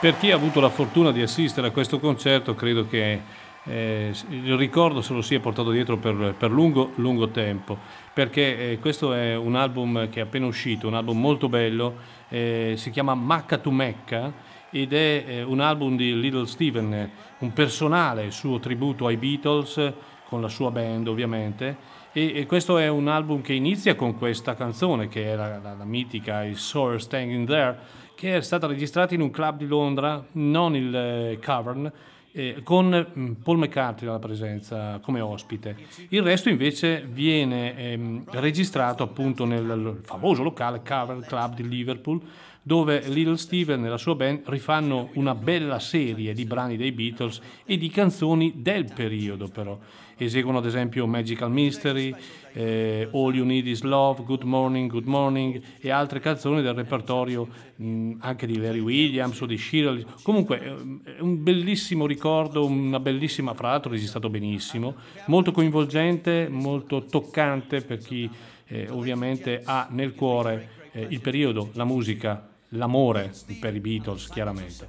Per 0.02 0.18
chi 0.18 0.32
ha 0.32 0.34
avuto 0.34 0.58
la 0.58 0.68
fortuna 0.68 1.12
di 1.12 1.22
assistere 1.22 1.68
a 1.68 1.70
questo 1.70 2.00
concerto, 2.00 2.56
credo 2.56 2.88
che 2.88 3.20
eh, 3.62 4.12
il 4.30 4.56
ricordo 4.56 5.00
se 5.00 5.12
lo 5.12 5.22
sia 5.22 5.38
portato 5.38 5.70
dietro 5.70 5.96
per, 5.96 6.34
per 6.36 6.50
lungo, 6.50 6.90
lungo 6.96 7.28
tempo, 7.28 7.78
perché 8.12 8.72
eh, 8.72 8.78
questo 8.80 9.14
è 9.14 9.36
un 9.36 9.54
album 9.54 10.08
che 10.10 10.18
è 10.18 10.24
appena 10.24 10.46
uscito, 10.46 10.88
un 10.88 10.94
album 10.94 11.20
molto 11.20 11.48
bello, 11.48 11.98
eh, 12.30 12.74
si 12.76 12.90
chiama 12.90 13.14
Macca 13.14 13.58
to 13.58 13.70
Mecca 13.70 14.32
ed 14.70 14.92
è 14.92 15.24
eh, 15.24 15.42
un 15.44 15.60
album 15.60 15.94
di 15.94 16.18
Little 16.18 16.46
Steven, 16.46 17.10
un 17.38 17.52
personale 17.52 18.32
suo 18.32 18.58
tributo 18.58 19.06
ai 19.06 19.16
Beatles, 19.16 19.92
con 20.26 20.40
la 20.40 20.48
sua 20.48 20.72
band 20.72 21.06
ovviamente, 21.06 21.76
e, 22.10 22.40
e 22.40 22.46
questo 22.46 22.76
è 22.76 22.88
un 22.88 23.06
album 23.06 23.40
che 23.40 23.52
inizia 23.52 23.94
con 23.94 24.18
questa 24.18 24.56
canzone 24.56 25.06
che 25.06 25.24
era 25.24 25.60
la, 25.62 25.74
la 25.74 25.84
mitica 25.84 26.42
I 26.42 26.56
Saw 26.56 26.90
Her 26.90 27.00
Standing 27.00 27.46
There, 27.46 28.00
che 28.14 28.36
è 28.36 28.42
stata 28.42 28.66
registrata 28.66 29.14
in 29.14 29.20
un 29.20 29.30
club 29.30 29.58
di 29.58 29.66
Londra, 29.66 30.24
non 30.32 30.76
il 30.76 30.94
eh, 30.94 31.38
Cavern, 31.40 31.90
eh, 32.32 32.60
con 32.62 33.06
mm, 33.18 33.32
Paul 33.42 33.58
McCartney 33.58 34.08
alla 34.08 34.18
presenza 34.18 34.98
come 35.02 35.20
ospite. 35.20 35.76
Il 36.08 36.22
resto 36.22 36.48
invece 36.48 37.06
viene 37.06 37.76
ehm, 37.76 38.24
registrato 38.30 39.02
appunto 39.02 39.44
nel 39.44 40.00
famoso 40.02 40.42
locale 40.42 40.82
Cavern 40.82 41.20
Club 41.20 41.54
di 41.54 41.68
Liverpool, 41.68 42.20
dove 42.62 43.00
Little 43.08 43.36
Steven 43.36 43.84
e 43.84 43.88
la 43.88 43.98
sua 43.98 44.14
band 44.14 44.42
rifanno 44.46 45.10
una 45.14 45.34
bella 45.34 45.78
serie 45.78 46.32
di 46.32 46.44
brani 46.44 46.76
dei 46.76 46.92
Beatles 46.92 47.40
e 47.64 47.76
di 47.76 47.88
canzoni 47.88 48.54
del 48.56 48.90
periodo 48.92 49.48
però. 49.48 49.78
Eseguono 50.24 50.58
ad 50.58 50.66
esempio 50.66 51.06
Magical 51.06 51.50
Mystery, 51.50 52.14
eh, 52.52 53.08
All 53.12 53.34
You 53.34 53.44
Need 53.44 53.66
Is 53.66 53.82
Love, 53.82 54.22
Good 54.24 54.42
Morning, 54.42 54.90
Good 54.90 55.06
Morning 55.06 55.60
e 55.80 55.90
altre 55.90 56.20
canzoni 56.20 56.62
del 56.62 56.74
repertorio 56.74 57.48
mh, 57.76 58.12
anche 58.20 58.46
di 58.46 58.58
Larry 58.58 58.78
Williams 58.78 59.40
o 59.40 59.46
di 59.46 59.58
Shirley. 59.58 60.04
Comunque 60.22 60.60
eh, 60.60 61.16
è 61.16 61.20
un 61.20 61.42
bellissimo 61.42 62.06
ricordo, 62.06 62.64
una 62.64 63.00
bellissima, 63.00 63.54
fra 63.54 63.70
l'altro 63.70 63.90
registrato 63.90 64.30
benissimo, 64.30 64.94
molto 65.26 65.50
coinvolgente, 65.50 66.48
molto 66.48 67.04
toccante 67.04 67.80
per 67.80 67.98
chi 67.98 68.30
eh, 68.66 68.88
ovviamente 68.90 69.62
ha 69.64 69.88
nel 69.90 70.14
cuore 70.14 70.68
eh, 70.92 71.06
il 71.08 71.20
periodo, 71.20 71.70
la 71.72 71.84
musica, 71.84 72.48
l'amore 72.70 73.32
per 73.60 73.74
i 73.74 73.80
Beatles 73.80 74.28
chiaramente. 74.28 74.88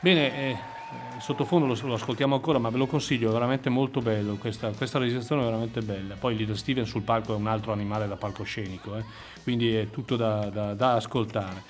Bene, 0.00 0.36
eh, 0.36 0.56
il 1.16 1.22
sottofondo 1.22 1.66
lo, 1.66 1.78
lo, 1.86 1.94
ascoltiamo 1.94 2.34
ancora, 2.34 2.58
ma 2.58 2.68
ve 2.70 2.78
lo 2.78 2.86
consiglio, 2.86 3.30
è 3.30 3.32
veramente 3.32 3.68
molto 3.70 4.00
bello, 4.00 4.36
questa, 4.36 4.70
questa, 4.70 4.98
registrazione 4.98 5.42
è 5.42 5.44
veramente 5.44 5.80
bella. 5.80 6.14
Poi 6.14 6.36
Little 6.36 6.56
Steven 6.56 6.84
sul 6.84 7.02
palco 7.02 7.32
è 7.32 7.36
un 7.36 7.46
altro 7.46 7.72
animale 7.72 8.08
da 8.08 8.16
palcoscenico, 8.16 8.96
eh? 8.96 9.04
quindi 9.42 9.74
è 9.74 9.90
tutto 9.90 10.16
da, 10.16 10.50
da, 10.50 10.74
da 10.74 10.94
ascoltare. 10.94 11.62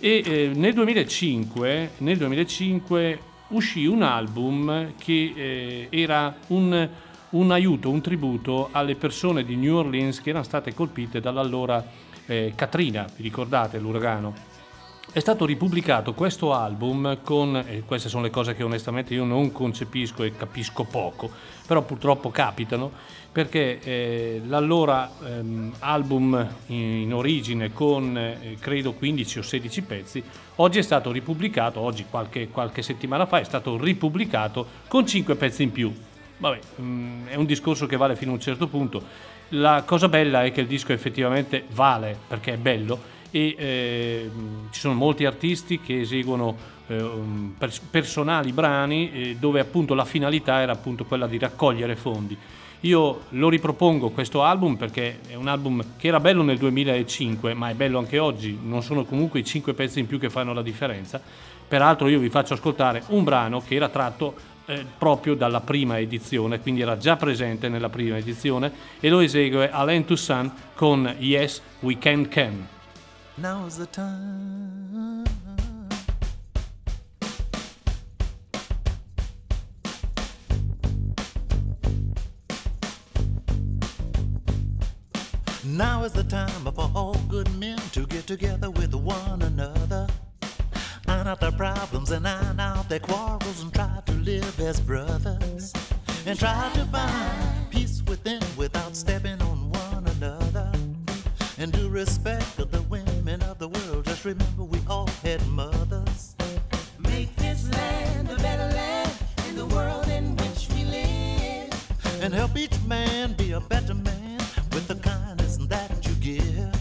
E 0.00 0.22
eh, 0.24 0.50
nel, 0.54 0.74
2005, 0.74 1.90
nel, 1.98 2.16
2005, 2.16 3.20
uscì 3.48 3.86
un 3.86 4.02
album 4.02 4.94
che 4.96 5.32
eh, 5.34 5.86
era 5.90 6.36
un, 6.48 6.88
un, 7.30 7.50
aiuto, 7.50 7.90
un 7.90 8.00
tributo 8.00 8.68
alle 8.72 8.94
persone 8.94 9.44
di 9.44 9.56
New 9.56 9.76
Orleans 9.76 10.20
che 10.20 10.30
erano 10.30 10.44
state 10.44 10.74
colpite 10.74 11.20
dall'allora 11.20 11.84
eh, 12.26 12.52
Katrina, 12.54 13.06
vi 13.16 13.22
ricordate 13.22 13.78
l'uragano? 13.78 14.57
È 15.10 15.20
stato 15.20 15.46
ripubblicato 15.46 16.12
questo 16.12 16.52
album 16.52 17.20
con, 17.22 17.56
e 17.66 17.82
queste 17.86 18.10
sono 18.10 18.24
le 18.24 18.30
cose 18.30 18.54
che 18.54 18.62
onestamente 18.62 19.14
io 19.14 19.24
non 19.24 19.52
concepisco 19.52 20.22
e 20.22 20.36
capisco 20.36 20.84
poco, 20.84 21.30
però 21.66 21.80
purtroppo 21.80 22.30
capitano, 22.30 22.92
perché 23.32 23.80
eh, 23.80 24.42
l'allora 24.44 25.10
ehm, 25.24 25.76
album 25.78 26.46
in, 26.66 27.14
origine 27.14 27.72
con 27.72 28.18
eh, 28.18 28.58
credo 28.60 28.92
15 28.92 29.38
o 29.38 29.42
16 29.42 29.82
pezzi, 29.82 30.22
oggi 30.56 30.78
è 30.78 30.82
stato 30.82 31.10
ripubblicato, 31.10 31.80
oggi 31.80 32.04
qualche, 32.08 32.48
qualche 32.48 32.82
settimana 32.82 33.24
fa 33.24 33.40
è 33.40 33.44
stato 33.44 33.78
ripubblicato 33.78 34.66
con 34.88 35.06
5 35.06 35.34
pezzi 35.36 35.62
in 35.62 35.72
più. 35.72 35.90
Vabbè, 36.36 36.60
mh, 36.76 36.82
mm, 36.82 37.26
è 37.28 37.34
un 37.34 37.46
discorso 37.46 37.86
che 37.86 37.96
vale 37.96 38.14
fino 38.14 38.32
a 38.32 38.34
un 38.34 38.40
certo 38.40 38.66
punto. 38.66 39.02
La 39.52 39.84
cosa 39.86 40.10
bella 40.10 40.44
è 40.44 40.52
che 40.52 40.60
il 40.60 40.66
disco 40.66 40.92
effettivamente 40.92 41.64
vale 41.70 42.14
perché 42.28 42.52
è 42.52 42.56
bello 42.58 43.16
e 43.30 43.54
eh, 43.58 44.30
ci 44.70 44.80
sono 44.80 44.94
molti 44.94 45.24
artisti 45.24 45.80
che 45.80 46.00
eseguono 46.00 46.56
eh, 46.86 47.10
personali 47.90 48.52
brani 48.52 49.12
eh, 49.12 49.36
dove 49.38 49.60
appunto 49.60 49.94
la 49.94 50.04
finalità 50.04 50.60
era 50.60 50.72
appunto 50.72 51.04
quella 51.04 51.26
di 51.26 51.38
raccogliere 51.38 51.96
fondi. 51.96 52.36
Io 52.82 53.22
lo 53.30 53.48
ripropongo 53.48 54.10
questo 54.10 54.44
album 54.44 54.76
perché 54.76 55.18
è 55.26 55.34
un 55.34 55.48
album 55.48 55.84
che 55.96 56.08
era 56.08 56.20
bello 56.20 56.42
nel 56.42 56.58
2005 56.58 57.52
ma 57.54 57.70
è 57.70 57.74
bello 57.74 57.98
anche 57.98 58.18
oggi, 58.18 58.56
non 58.62 58.82
sono 58.82 59.04
comunque 59.04 59.40
i 59.40 59.44
cinque 59.44 59.74
pezzi 59.74 59.98
in 59.98 60.06
più 60.06 60.18
che 60.18 60.30
fanno 60.30 60.52
la 60.52 60.62
differenza. 60.62 61.20
Peraltro 61.66 62.08
io 62.08 62.20
vi 62.20 62.30
faccio 62.30 62.54
ascoltare 62.54 63.02
un 63.08 63.24
brano 63.24 63.60
che 63.60 63.74
era 63.74 63.88
tratto 63.88 64.34
eh, 64.66 64.84
proprio 64.96 65.34
dalla 65.34 65.60
prima 65.60 65.98
edizione, 65.98 66.60
quindi 66.60 66.80
era 66.80 66.96
già 66.96 67.16
presente 67.16 67.68
nella 67.68 67.88
prima 67.88 68.16
edizione 68.16 68.70
e 69.00 69.08
lo 69.08 69.20
esegue 69.20 69.70
Alain 69.70 70.04
Toussaint 70.04 70.52
con 70.74 71.16
Yes 71.18 71.60
We 71.80 71.98
Can 71.98 72.28
Can. 72.28 72.77
Now's 73.40 73.78
the 73.78 73.86
time. 73.86 75.24
Now 85.64 86.02
is 86.02 86.12
the 86.12 86.24
time 86.24 86.48
for 86.64 86.90
all 86.96 87.14
good 87.28 87.48
men 87.60 87.78
to 87.92 88.06
get 88.06 88.26
together 88.26 88.70
with 88.70 88.92
one 88.94 89.42
another. 89.42 90.08
Iron 91.06 91.28
out 91.28 91.40
their 91.40 91.52
problems 91.52 92.10
and 92.10 92.26
iron 92.26 92.58
out 92.58 92.88
their 92.88 92.98
quarrels 92.98 93.62
and 93.62 93.72
try 93.72 94.02
to 94.06 94.12
live 94.14 94.58
as 94.58 94.80
brothers. 94.80 95.72
And 96.26 96.36
try 96.36 96.70
to 96.74 96.84
find 96.86 97.70
peace 97.70 98.02
within 98.08 98.42
without 98.56 98.96
stepping 98.96 99.40
on 99.42 99.70
one 99.70 100.08
another. 100.16 100.72
And 101.56 101.70
do 101.70 101.88
respect 101.88 102.58
remember 104.28 104.64
we 104.64 104.78
all 104.90 105.08
had 105.22 105.40
mothers. 105.46 106.36
Make 106.98 107.34
this 107.36 107.66
land 107.72 108.28
a 108.30 108.36
better 108.36 108.68
land 108.74 109.10
in 109.48 109.56
the 109.56 109.64
world 109.64 110.06
in 110.08 110.36
which 110.36 110.68
we 110.74 110.84
live. 110.84 111.72
And 112.20 112.34
help 112.34 112.54
each 112.58 112.78
man 112.86 113.32
be 113.32 113.52
a 113.52 113.60
better 113.60 113.94
man 113.94 114.38
with 114.74 114.86
the 114.86 114.96
kindness 114.96 115.56
that 115.68 116.06
you 116.06 116.14
give. 116.16 116.74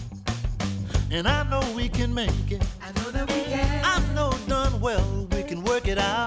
And 1.10 1.26
I 1.26 1.50
know 1.50 1.64
we 1.74 1.88
can 1.88 2.14
make 2.14 2.52
it. 2.52 2.64
I 2.84 2.92
know 3.00 3.12
that 3.12 3.30
we 3.30 3.42
can. 3.44 3.86
I 3.86 3.98
know 4.14 4.34
done 4.50 4.82
well 4.82 5.26
we 5.32 5.42
can 5.44 5.64
work 5.64 5.88
it 5.88 5.98
out. 5.98 6.27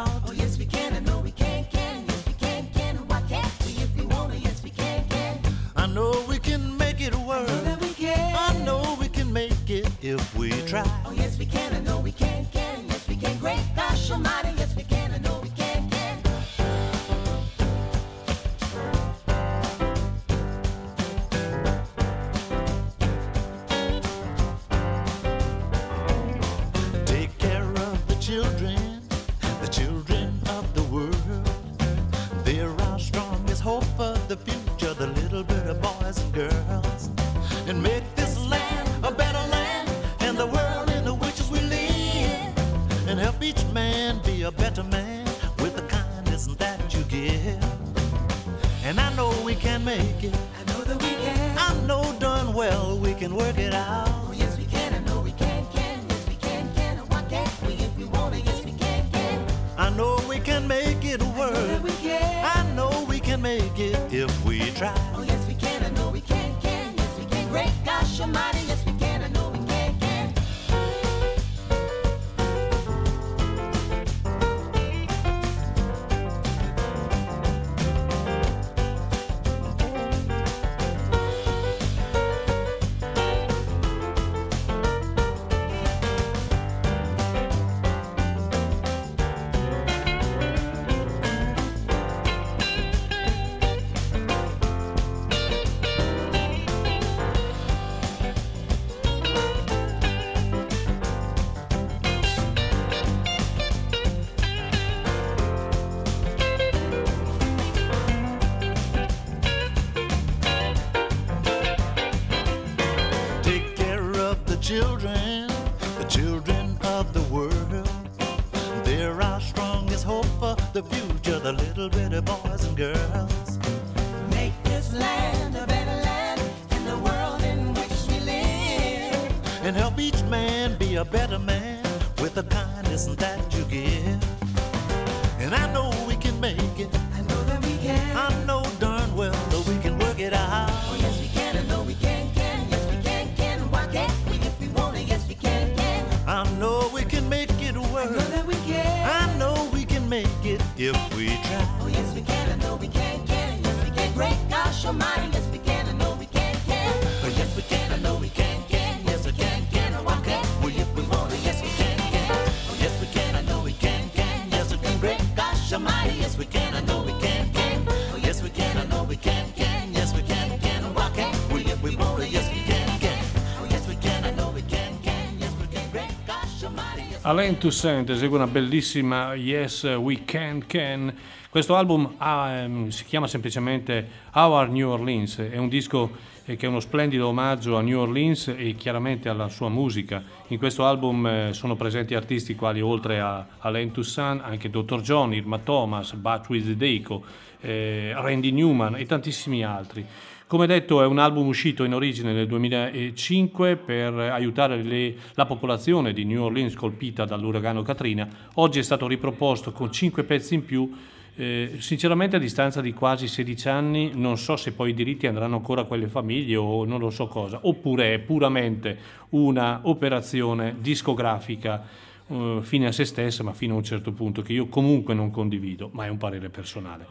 Alain 177.40 177.56
Toussaint 177.56 178.10
esegue 178.10 178.36
una 178.36 178.46
bellissima 178.46 179.32
Yes 179.32 179.84
We 179.84 180.24
Can 180.26 180.66
Can. 180.66 181.10
Questo 181.48 181.74
album 181.74 182.16
ha, 182.18 182.50
ehm, 182.50 182.88
si 182.88 183.06
chiama 183.06 183.26
semplicemente 183.28 184.06
Our 184.34 184.68
New 184.68 184.86
Orleans, 184.86 185.38
è 185.38 185.56
un 185.56 185.70
disco 185.70 186.10
eh, 186.44 186.56
che 186.56 186.66
è 186.66 186.68
uno 186.68 186.80
splendido 186.80 187.28
omaggio 187.28 187.78
a 187.78 187.80
New 187.80 187.98
Orleans 187.98 188.48
e 188.54 188.74
chiaramente 188.74 189.30
alla 189.30 189.48
sua 189.48 189.70
musica. 189.70 190.22
In 190.48 190.58
questo 190.58 190.84
album 190.84 191.26
eh, 191.26 191.48
sono 191.54 191.76
presenti 191.76 192.14
artisti 192.14 192.54
quali 192.54 192.82
oltre 192.82 193.20
a 193.20 193.46
Alain 193.60 193.90
Toussaint 193.90 194.42
anche 194.44 194.68
Dr. 194.68 195.00
John, 195.00 195.32
Irma 195.32 195.56
Thomas, 195.60 196.12
Bat 196.12 196.46
with 196.50 196.72
Deiko, 196.72 197.24
eh, 197.62 198.12
Randy 198.16 198.50
Newman 198.50 198.96
e 198.96 199.06
tantissimi 199.06 199.64
altri. 199.64 200.06
Come 200.50 200.66
detto 200.66 201.00
è 201.00 201.06
un 201.06 201.18
album 201.18 201.46
uscito 201.46 201.84
in 201.84 201.94
origine 201.94 202.32
nel 202.32 202.48
2005 202.48 203.76
per 203.76 204.12
aiutare 204.14 204.82
le- 204.82 205.14
la 205.34 205.46
popolazione 205.46 206.12
di 206.12 206.24
New 206.24 206.42
Orleans 206.42 206.74
colpita 206.74 207.24
dall'uragano 207.24 207.82
Katrina. 207.82 208.28
Oggi 208.54 208.80
è 208.80 208.82
stato 208.82 209.06
riproposto 209.06 209.70
con 209.70 209.92
5 209.92 210.24
pezzi 210.24 210.54
in 210.54 210.64
più. 210.64 210.92
Eh, 211.36 211.76
sinceramente 211.78 212.34
a 212.34 212.40
distanza 212.40 212.80
di 212.80 212.92
quasi 212.92 213.28
16 213.28 213.68
anni 213.68 214.10
non 214.14 214.36
so 214.38 214.56
se 214.56 214.72
poi 214.72 214.90
i 214.90 214.94
diritti 214.94 215.28
andranno 215.28 215.54
ancora 215.54 215.82
a 215.82 215.84
quelle 215.84 216.08
famiglie 216.08 216.56
o 216.56 216.84
non 216.84 216.98
lo 216.98 217.10
so 217.10 217.28
cosa, 217.28 217.60
oppure 217.62 218.14
è 218.14 218.18
puramente 218.18 218.98
una 219.28 219.82
operazione 219.84 220.74
discografica 220.80 221.86
eh, 222.26 222.58
fine 222.62 222.86
a 222.86 222.92
se 222.92 223.04
stessa, 223.04 223.42
ma 223.42 223.52
fino 223.52 223.74
a 223.74 223.76
un 223.76 223.84
certo 223.84 224.12
punto 224.12 224.42
che 224.42 224.52
io 224.52 224.66
comunque 224.66 225.14
non 225.14 225.30
condivido, 225.30 225.90
ma 225.92 226.06
è 226.06 226.08
un 226.08 226.16
parere 226.16 226.48
personale. 226.48 227.06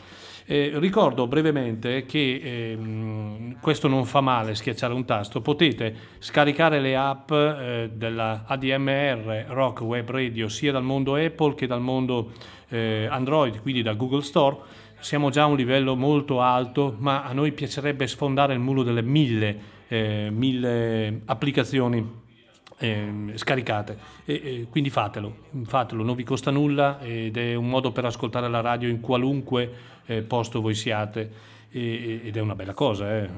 Eh, 0.51 0.71
ricordo 0.79 1.27
brevemente 1.27 2.05
che 2.07 2.41
ehm, 2.43 3.59
questo 3.61 3.87
non 3.87 4.05
fa 4.05 4.19
male 4.19 4.55
schiacciare 4.55 4.95
un 4.95 5.05
tasto, 5.05 5.41
potete 5.41 5.95
scaricare 6.17 6.79
le 6.79 6.95
app 6.95 7.29
eh, 7.29 7.91
della 7.93 8.45
ADMR 8.47 9.45
Rock 9.49 9.81
Web 9.81 10.09
Radio 10.09 10.49
sia 10.49 10.71
dal 10.71 10.81
mondo 10.81 11.13
Apple 11.13 11.53
che 11.53 11.67
dal 11.67 11.81
mondo 11.81 12.31
eh, 12.69 13.07
Android, 13.11 13.61
quindi 13.61 13.83
da 13.83 13.93
Google 13.93 14.23
Store. 14.23 14.57
Siamo 15.01 15.29
già 15.29 15.43
a 15.43 15.45
un 15.45 15.55
livello 15.55 15.95
molto 15.95 16.41
alto, 16.41 16.95
ma 16.97 17.21
a 17.25 17.31
noi 17.31 17.51
piacerebbe 17.51 18.07
sfondare 18.07 18.53
il 18.53 18.59
muro 18.59 18.81
delle 18.81 19.03
mille, 19.03 19.59
eh, 19.87 20.29
mille 20.31 21.21
applicazioni 21.25 22.18
ehm, 22.79 23.35
scaricate 23.35 23.97
e, 24.25 24.33
e 24.33 24.67
quindi 24.69 24.89
fatelo, 24.89 25.35
fatelo, 25.65 26.03
non 26.03 26.15
vi 26.15 26.23
costa 26.23 26.49
nulla 26.49 26.99
ed 27.01 27.37
è 27.37 27.53
un 27.55 27.69
modo 27.69 27.91
per 27.91 28.05
ascoltare 28.05 28.47
la 28.49 28.61
radio 28.61 28.89
in 28.89 29.01
qualunque 29.01 29.71
eh, 30.05 30.21
posto 30.21 30.61
voi 30.61 30.73
siate 30.73 31.57
e- 31.71 32.21
ed 32.23 32.35
è 32.35 32.39
una 32.39 32.55
bella 32.55 32.73
cosa. 32.73 33.17
eh. 33.17 33.29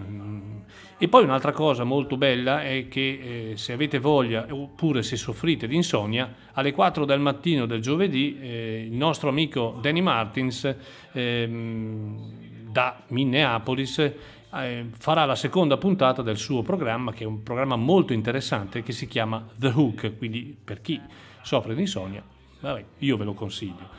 E 0.97 1.07
poi 1.07 1.23
un'altra 1.23 1.51
cosa 1.51 1.83
molto 1.83 2.15
bella 2.15 2.63
è 2.63 2.87
che 2.87 3.51
eh, 3.51 3.57
se 3.57 3.73
avete 3.73 3.97
voglia 3.97 4.45
oppure 4.49 5.01
se 5.01 5.15
soffrite 5.15 5.67
di 5.67 5.75
insonnia, 5.75 6.31
alle 6.53 6.71
4 6.71 7.05
del 7.05 7.19
mattino 7.19 7.65
del 7.65 7.81
giovedì 7.81 8.37
eh, 8.39 8.85
il 8.87 8.95
nostro 8.95 9.29
amico 9.29 9.79
Danny 9.81 10.01
Martins 10.01 10.75
ehm, 11.11 12.69
da 12.69 13.01
Minneapolis 13.07 14.11
eh, 14.53 14.87
farà 14.97 15.25
la 15.25 15.35
seconda 15.35 15.77
puntata 15.77 16.21
del 16.21 16.37
suo 16.37 16.61
programma, 16.61 17.13
che 17.13 17.23
è 17.23 17.27
un 17.27 17.43
programma 17.43 17.75
molto 17.75 18.13
interessante 18.13 18.83
che 18.83 18.91
si 18.91 19.07
chiama 19.07 19.45
The 19.55 19.67
Hook, 19.67 20.17
quindi 20.17 20.57
per 20.63 20.81
chi 20.81 20.99
soffre 21.41 21.73
di 21.73 21.81
insonnia, 21.81 22.23
vabbè, 22.59 22.85
io 22.99 23.17
ve 23.17 23.23
lo 23.23 23.33
consiglio. 23.33 23.89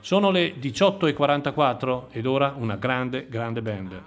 Sono 0.00 0.30
le 0.30 0.56
18.44 0.56 2.06
ed 2.10 2.26
ora 2.26 2.54
una 2.56 2.76
grande, 2.76 3.26
grande 3.28 3.62
band. 3.62 4.02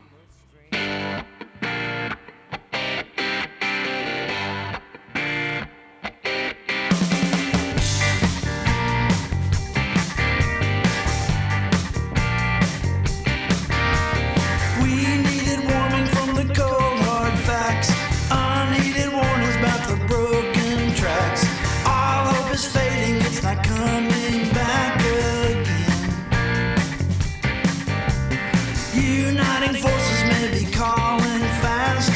Uniting 29.06 29.76
forces 29.76 30.24
may 30.32 30.50
be 30.58 30.66
calling 30.72 31.46
fast. 31.62 32.12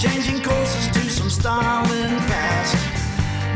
Changing 0.00 0.40
courses 0.42 0.86
to 0.92 1.10
some 1.10 1.28
styling 1.28 2.18
past. 2.30 2.76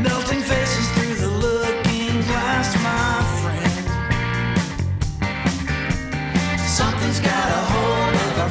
Melting 0.02 0.40
faces 0.40 0.88
through 0.94 1.14
the 1.14 1.28
looking 1.28 2.20
glass, 2.26 2.74
my 2.82 3.22
friend. 3.38 3.86
Something's 6.58 7.20
got 7.20 7.48
a 7.48 7.62
hold 7.72 8.14
of 8.26 8.38
our 8.40 8.50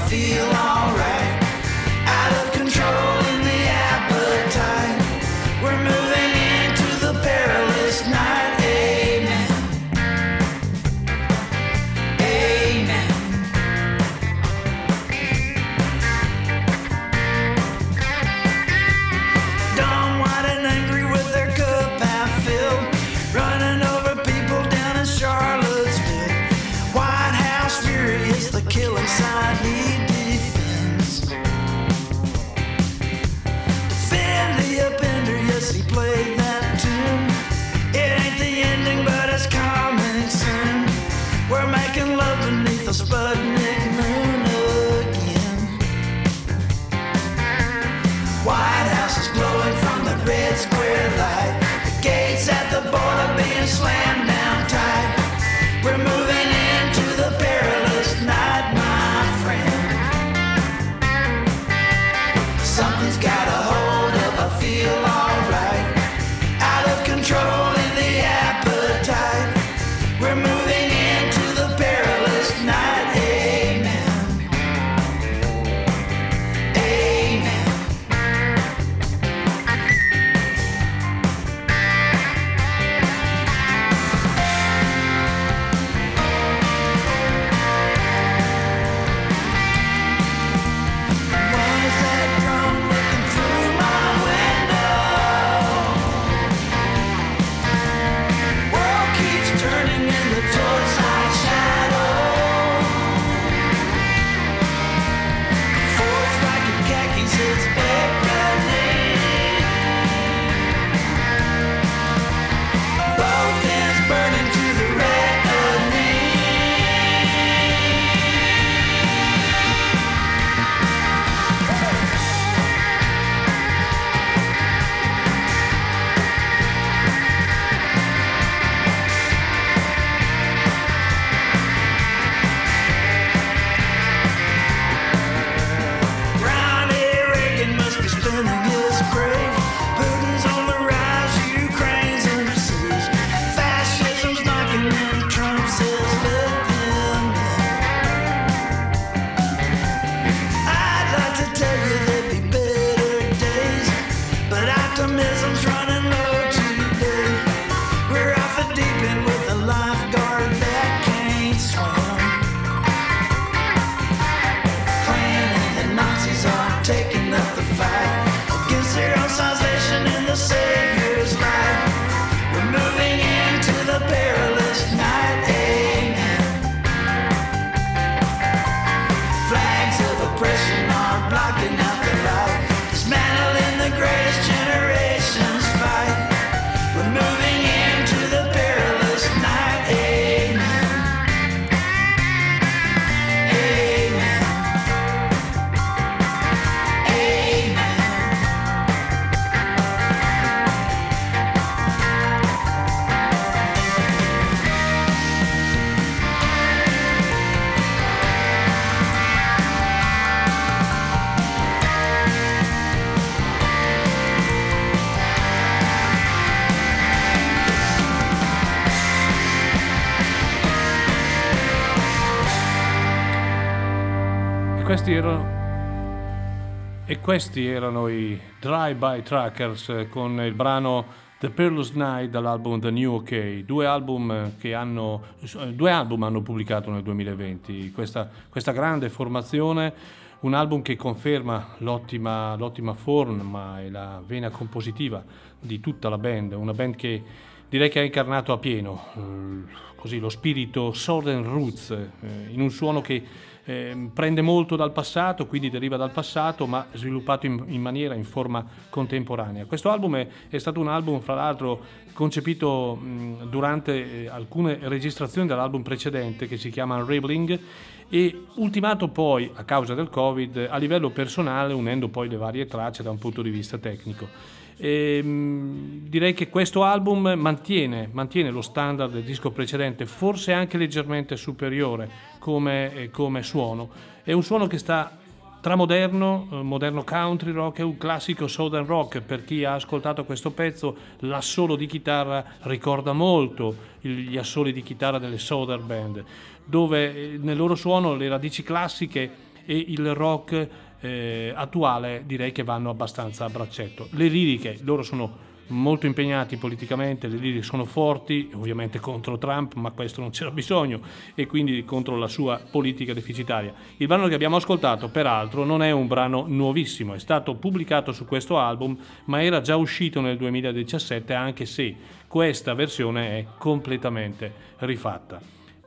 questi 225.08 225.26
erano 225.26 227.06
e 227.06 227.20
questi 227.22 227.66
erano 227.66 228.10
i 228.10 228.38
Drive-By 228.60 229.22
Trackers 229.22 229.88
eh, 229.88 230.10
con 230.10 230.42
il 230.42 230.54
brano 230.54 231.06
The 231.40 231.50
Peerless 231.50 231.92
Night 231.92 232.30
dall'album 232.30 232.82
The 232.82 232.92
New 232.92 233.14
OK. 233.14 233.60
Due 233.60 233.86
album 233.86 234.58
che 234.58 234.74
hanno 234.74 235.24
eh, 235.40 235.74
due 235.74 235.92
album 235.92 236.24
hanno 236.24 236.42
pubblicato 236.42 236.92
nel 236.92 237.04
2020. 237.04 237.94
Questa, 237.94 238.30
questa 238.50 238.74
grande 238.74 239.08
formazione, 239.08 239.94
un 240.42 240.54
album 240.54 240.82
che 240.82 240.98
conferma 240.98 241.76
l'ottima, 241.78 242.58
l'ottima 242.58 242.94
forma 242.94 243.80
e 243.80 243.90
la 243.90 244.22
vena 244.26 244.50
compositiva 244.50 245.24
di 245.58 245.80
tutta 245.80 246.10
la 246.10 246.18
band, 246.18 246.52
una 246.52 246.74
band 246.74 246.98
che 246.98 247.24
direi 247.70 247.88
che 247.88 248.00
ha 248.00 248.04
incarnato 248.04 248.52
a 248.52 248.58
pieno 248.58 249.06
eh, 249.16 249.86
così, 249.96 250.20
lo 250.20 250.30
spirito 250.30 250.92
Southern 250.92 251.44
Roots 251.44 251.92
eh, 251.92 252.08
in 252.50 252.60
un 252.60 252.70
suono 252.72 253.00
che 253.00 253.24
eh, 253.68 254.10
prende 254.14 254.42
molto 254.42 254.78
dal 254.78 254.94
passato, 254.94 255.46
quindi 255.46 255.70
deriva 255.70 255.98
dal 255.98 256.12
passato, 256.12 256.66
ma 256.66 256.88
sviluppato 256.94 257.46
in, 257.46 257.62
in 257.68 257.82
maniera, 257.82 258.14
in 258.14 258.24
forma 258.24 258.66
contemporanea. 258.90 259.66
Questo 259.66 259.90
album 259.90 260.16
è, 260.16 260.28
è 260.50 260.58
stato 260.58 260.80
un 260.80 260.88
album, 260.88 261.20
fra 261.20 261.36
l'altro, 261.36 261.82
concepito 262.14 262.96
mh, 262.96 263.50
durante 263.50 264.24
eh, 264.24 264.28
alcune 264.30 264.80
registrazioni 264.84 265.48
dell'album 265.48 265.82
precedente 265.82 266.48
che 266.48 266.56
si 266.56 266.70
chiama 266.70 266.96
Unraveling 266.96 267.60
e 268.08 268.44
ultimato 268.56 269.10
poi, 269.10 269.52
a 269.54 269.66
causa 269.66 269.94
del 269.94 270.10
Covid, 270.10 270.68
a 270.70 270.78
livello 270.78 271.10
personale, 271.10 271.74
unendo 271.74 272.08
poi 272.08 272.30
le 272.30 272.38
varie 272.38 272.68
tracce 272.68 273.04
da 273.04 273.12
un 273.12 273.18
punto 273.18 273.42
di 273.42 273.50
vista 273.50 273.78
tecnico. 273.78 274.56
E, 274.78 275.22
mh, 275.24 276.08
direi 276.08 276.34
che 276.34 276.50
questo 276.50 276.84
album 276.84 277.34
mantiene, 277.36 278.10
mantiene, 278.12 278.52
lo 278.52 278.62
standard 278.62 279.12
del 279.12 279.24
disco 279.24 279.52
precedente, 279.52 280.06
forse 280.06 280.54
anche 280.54 280.78
leggermente 280.78 281.36
superiore 281.36 282.10
come, 282.40 282.94
eh, 282.94 283.10
come 283.10 283.44
suono. 283.44 283.90
È 284.24 284.32
un 284.32 284.44
suono 284.44 284.68
che 284.68 284.78
sta 284.78 285.18
tra 285.60 285.76
moderno, 285.76 286.48
eh, 286.52 286.62
moderno 286.62 287.04
country 287.04 287.52
rock 287.52 287.80
e 287.80 287.84
un 287.84 287.98
classico 287.98 288.48
southern 288.48 288.86
rock. 288.86 289.22
Per 289.22 289.44
chi 289.44 289.64
ha 289.66 289.74
ascoltato 289.74 290.24
questo 290.24 290.52
pezzo, 290.52 290.96
l'assolo 291.20 291.76
di 291.76 291.88
chitarra 291.88 292.44
ricorda 292.62 293.14
molto 293.14 293.76
gli 294.00 294.38
assoli 294.38 294.72
di 294.72 294.84
chitarra 294.84 295.18
delle 295.18 295.38
southern 295.38 295.86
band, 295.86 296.24
dove 296.64 297.34
eh, 297.34 297.38
nel 297.38 297.58
loro 297.58 297.76
suono 297.76 298.16
le 298.16 298.30
radici 298.30 298.64
classiche 298.64 299.46
e 299.66 299.86
il 299.90 300.14
rock 300.14 300.70
eh, 301.00 301.54
attuale 301.56 302.24
direi 302.26 302.52
che 302.52 302.64
vanno 302.64 302.90
abbastanza 302.90 303.46
a 303.46 303.50
braccetto. 303.50 304.08
Le 304.12 304.28
liriche, 304.28 304.78
loro 304.82 305.04
sono 305.04 305.46
molto 305.68 306.06
impegnati 306.06 306.58
politicamente, 306.58 307.28
le 307.28 307.38
liriche 307.38 307.64
sono 307.64 307.86
forti, 307.86 308.50
ovviamente 308.54 309.00
contro 309.00 309.38
Trump, 309.38 309.74
ma 309.74 309.92
questo 309.92 310.22
non 310.22 310.30
c'era 310.30 310.52
bisogno, 310.52 311.02
e 311.36 311.46
quindi 311.46 311.84
contro 311.84 312.18
la 312.18 312.28
sua 312.28 312.60
politica 312.70 313.14
deficitaria. 313.14 313.74
Il 313.98 314.08
brano 314.08 314.28
che 314.28 314.36
abbiamo 314.36 314.58
ascoltato, 314.58 315.10
peraltro, 315.10 315.64
non 315.64 315.82
è 315.82 315.92
un 315.92 316.08
brano 316.08 316.46
nuovissimo, 316.48 317.14
è 317.14 317.20
stato 317.20 317.56
pubblicato 317.56 318.12
su 318.12 318.26
questo 318.26 318.58
album, 318.58 318.98
ma 319.26 319.44
era 319.44 319.62
già 319.62 319.76
uscito 319.76 320.22
nel 320.22 320.38
2017, 320.38 321.34
anche 321.34 321.66
se 321.66 321.96
questa 322.28 322.74
versione 322.74 323.40
è 323.40 323.46
completamente 323.58 324.54
rifatta. 324.78 325.40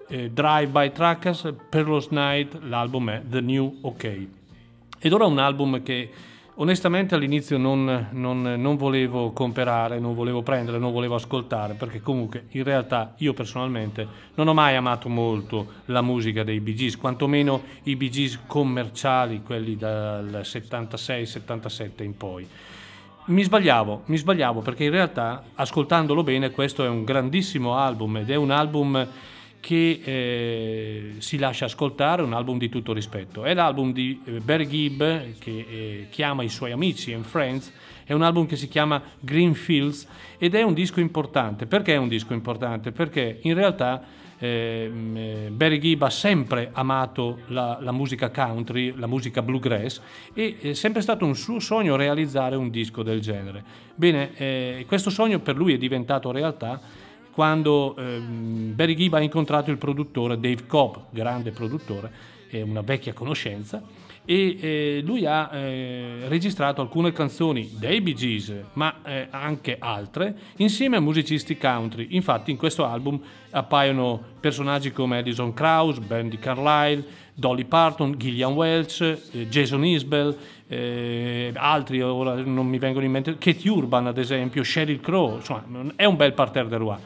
Eh, 0.09 0.31
Drive 0.31 0.69
by 0.69 0.91
Trackers, 0.91 1.55
Peerless 1.69 2.09
Night, 2.09 2.59
l'album 2.63 3.11
è 3.11 3.23
The 3.25 3.41
New 3.41 3.79
OK. 3.83 4.39
Ed 5.03 5.15
ora 5.15 5.25
un 5.25 5.39
album 5.39 5.83
che 5.83 6.11
onestamente 6.57 7.15
all'inizio 7.15 7.57
non, 7.57 8.09
non, 8.11 8.43
non, 8.43 8.77
volevo 8.77 9.33
comprare, 9.33 9.99
non 9.99 10.15
volevo 10.15 10.43
prendere, 10.43 10.77
non 10.79 10.93
volevo 10.93 11.15
ascoltare, 11.15 11.73
perché 11.73 12.03
comunque 12.03 12.45
in 12.51 12.65
realtà 12.65 13.15
io 13.19 13.33
personalmente 13.33 14.07
non 14.35 14.47
ho 14.47 14.53
mai 14.53 14.77
amato 14.77 15.09
molto 15.09 15.67
la 15.87 16.03
musica 16.03 16.45
dei 16.45 16.61
Bee 16.61 16.75
Gees, 16.75 16.99
quantomeno 16.99 17.63
i 17.85 17.97
Bee 17.97 18.11
Gees 18.11 18.41
commerciali, 18.47 19.41
quelli 19.43 19.77
dal 19.77 20.43
76-77 20.43 22.03
in 22.03 22.17
poi. 22.19 22.47
Mi 23.25 23.43
sbagliavo, 23.43 24.03
mi 24.07 24.19
sbagliavo 24.19 24.61
perché 24.61 24.85
in 24.85 24.91
realtà 24.91 25.45
ascoltandolo 25.55 26.23
bene 26.23 26.51
questo 26.51 26.85
è 26.85 26.89
un 26.89 27.05
grandissimo 27.05 27.77
album 27.77 28.19
ed 28.19 28.29
è 28.29 28.35
un 28.35 28.51
album 28.51 29.09
che 29.61 30.01
eh, 30.03 31.13
si 31.19 31.39
lascia 31.39 31.67
ascoltare, 31.67 32.23
un 32.23 32.33
album 32.33 32.59
di 32.59 32.69
tutto 32.69 32.93
rispetto. 32.93 33.45
È 33.45 33.55
l'album 33.55 33.93
di 33.93 34.21
eh, 34.25 34.41
Barry 34.41 34.67
Gibb 34.67 34.99
che 35.39 35.67
eh, 35.69 36.07
chiama 36.11 36.43
i 36.43 36.49
suoi 36.49 36.73
amici 36.73 37.13
and 37.13 37.25
friends, 37.25 37.73
è 38.05 38.13
un 38.13 38.23
album 38.23 38.47
che 38.47 38.57
si 38.57 38.67
chiama 38.67 39.01
Greenfields 39.21 40.07
ed 40.39 40.55
è 40.55 40.63
un 40.63 40.75
disco 40.75 40.99
importante. 41.01 41.67
Perché 41.67 41.95
è 41.95 41.97
un 41.97 42.09
disco 42.09 42.33
importante? 42.33 42.91
Perché 42.91 43.39
in 43.43 43.55
realtà 43.55 44.03
ehm, 44.39 45.17
eh, 45.17 45.51
Barry 45.53 45.79
Gibb 45.79 46.03
ha 46.03 46.11
sempre 46.11 46.71
amato 46.73 47.41
la, 47.49 47.79
la, 47.81 47.93
musica 47.93 48.31
country, 48.31 48.95
la 48.97 49.07
musica 49.07 49.43
bluegrass 49.43 50.01
e 50.35 50.57
è 50.61 50.73
sempre 50.73 51.03
stato 51.03 51.25
un 51.25 51.37
suo 51.37 51.61
sogno 51.61 51.97
realizzare 51.97 52.57
un 52.57 52.71
disco 52.71 53.03
del 53.03 53.21
genere. 53.21 53.63
Bene, 53.95 54.35
eh, 54.37 54.85
questo 54.89 55.11
sogno 55.11 55.39
per 55.41 55.57
lui 55.57 55.75
è 55.75 55.79
diventato 55.79 56.33
realtà 56.33 56.81
quando 57.33 57.97
ehm, 57.97 58.75
Barry 58.75 58.95
Gibb 58.95 59.15
ha 59.15 59.21
incontrato 59.21 59.71
il 59.71 59.79
produttore 59.79 60.39
Dave 60.39 60.67
Cobb, 60.67 60.97
grande 61.11 61.51
produttore, 61.51 62.11
è 62.49 62.61
una 62.61 62.83
vecchia 62.83 63.13
conoscenza, 63.13 63.83
e 64.25 64.59
eh, 64.61 65.03
lui 65.05 65.27
ha 65.27 65.51
eh, 65.53 66.29
registrato 66.29 66.81
alcune 66.81 67.13
canzoni 67.13 67.71
dei 67.79 68.01
Bee 68.01 68.15
Gees, 68.15 68.55
ma 68.75 68.97
eh, 69.05 69.27
anche 69.31 69.77
altre, 69.79 70.37
insieme 70.57 70.97
a 70.97 71.01
musicisti 71.01 71.57
country. 71.57 72.09
Infatti 72.11 72.51
in 72.51 72.57
questo 72.57 72.85
album 72.85 73.21
appaiono 73.51 74.23
personaggi 74.39 74.93
come 74.93 75.19
Edison 75.19 75.53
Krause, 75.53 76.01
Brandy 76.01 76.39
Carlile, 76.39 77.05
Dolly 77.35 77.65
Parton, 77.65 78.17
Gillian 78.19 78.53
Welch, 78.53 79.01
eh, 79.33 79.49
Jason 79.49 79.85
Isbell, 79.85 80.37
eh, 80.69 81.51
altri 81.55 82.01
ora 82.01 82.35
non 82.37 82.69
mi 82.69 82.79
vengono 82.79 83.05
in 83.05 83.11
mente, 83.11 83.37
Kate 83.39 83.69
Urban 83.69 84.07
ad 84.07 84.19
esempio, 84.19 84.63
Sheryl 84.63 85.01
Crow, 85.01 85.37
insomma 85.37 85.65
è 85.97 86.05
un 86.05 86.17
bel 86.17 86.35
parterre 86.35 86.69
de 86.69 86.77
roi. 86.77 86.97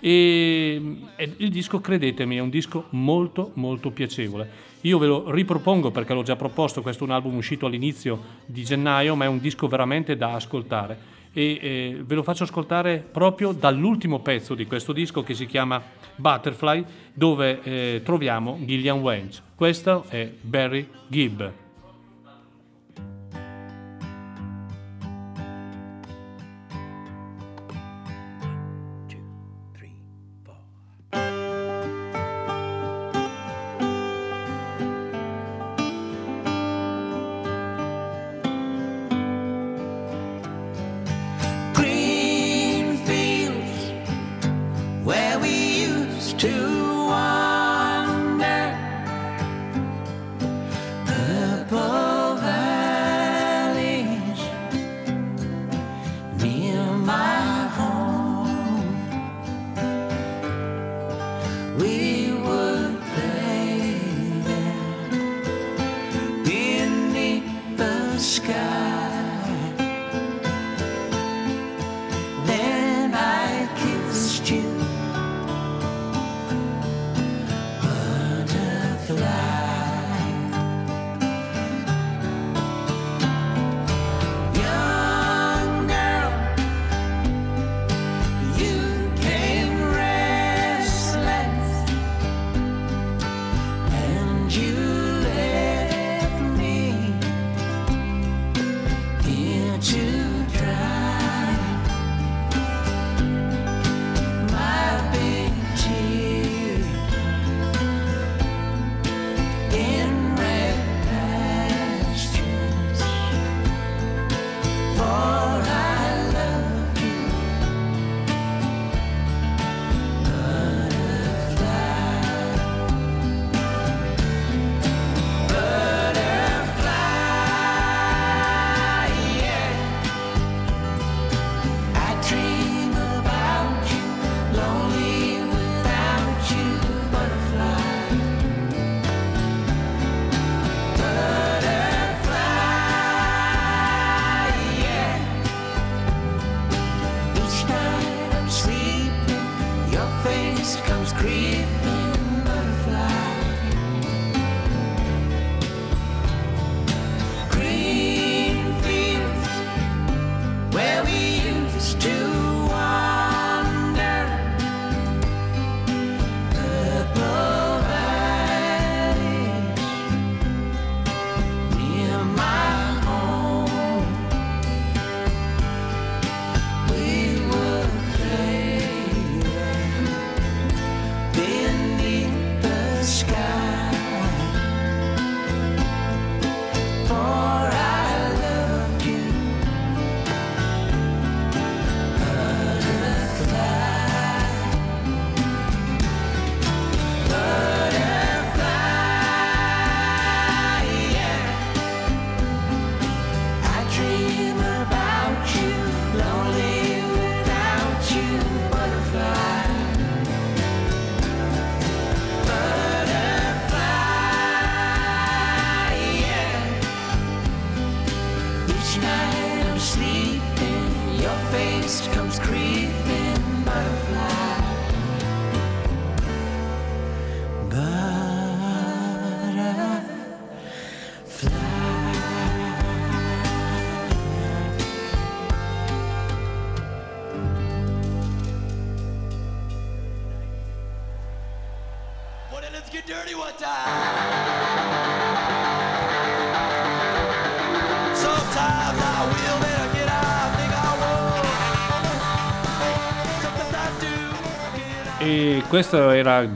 E, 0.00 0.96
e 1.16 1.32
il 1.38 1.50
disco, 1.50 1.80
credetemi, 1.80 2.36
è 2.36 2.40
un 2.40 2.50
disco 2.50 2.86
molto 2.90 3.50
molto 3.54 3.90
piacevole. 3.90 4.74
Io 4.82 4.98
ve 4.98 5.06
lo 5.06 5.30
ripropongo 5.30 5.90
perché 5.90 6.14
l'ho 6.14 6.22
già 6.22 6.36
proposto, 6.36 6.82
questo 6.82 7.04
è 7.04 7.06
un 7.06 7.12
album 7.12 7.36
uscito 7.36 7.66
all'inizio 7.66 8.20
di 8.46 8.62
gennaio, 8.62 9.16
ma 9.16 9.24
è 9.24 9.28
un 9.28 9.40
disco 9.40 9.66
veramente 9.68 10.16
da 10.16 10.34
ascoltare. 10.34 11.14
E 11.32 11.58
eh, 11.60 12.02
ve 12.04 12.14
lo 12.14 12.22
faccio 12.22 12.44
ascoltare 12.44 13.04
proprio 13.10 13.52
dall'ultimo 13.52 14.20
pezzo 14.20 14.54
di 14.54 14.66
questo 14.66 14.92
disco 14.92 15.22
che 15.22 15.34
si 15.34 15.46
chiama 15.46 15.82
Butterfly, 16.14 16.84
dove 17.12 17.60
eh, 17.62 18.00
troviamo 18.04 18.58
Gillian 18.64 19.00
Welch. 19.00 19.42
Questo 19.54 20.04
è 20.08 20.30
Barry 20.40 20.88
Gibb. 21.08 21.65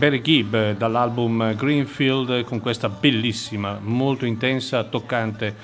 Barry 0.00 0.22
Gibb 0.22 0.54
eh, 0.54 0.74
dall'album 0.78 1.54
Greenfield 1.54 2.44
con 2.44 2.58
questa 2.58 2.88
bellissima, 2.88 3.78
molto 3.82 4.24
intensa, 4.24 4.82
toccante, 4.84 5.54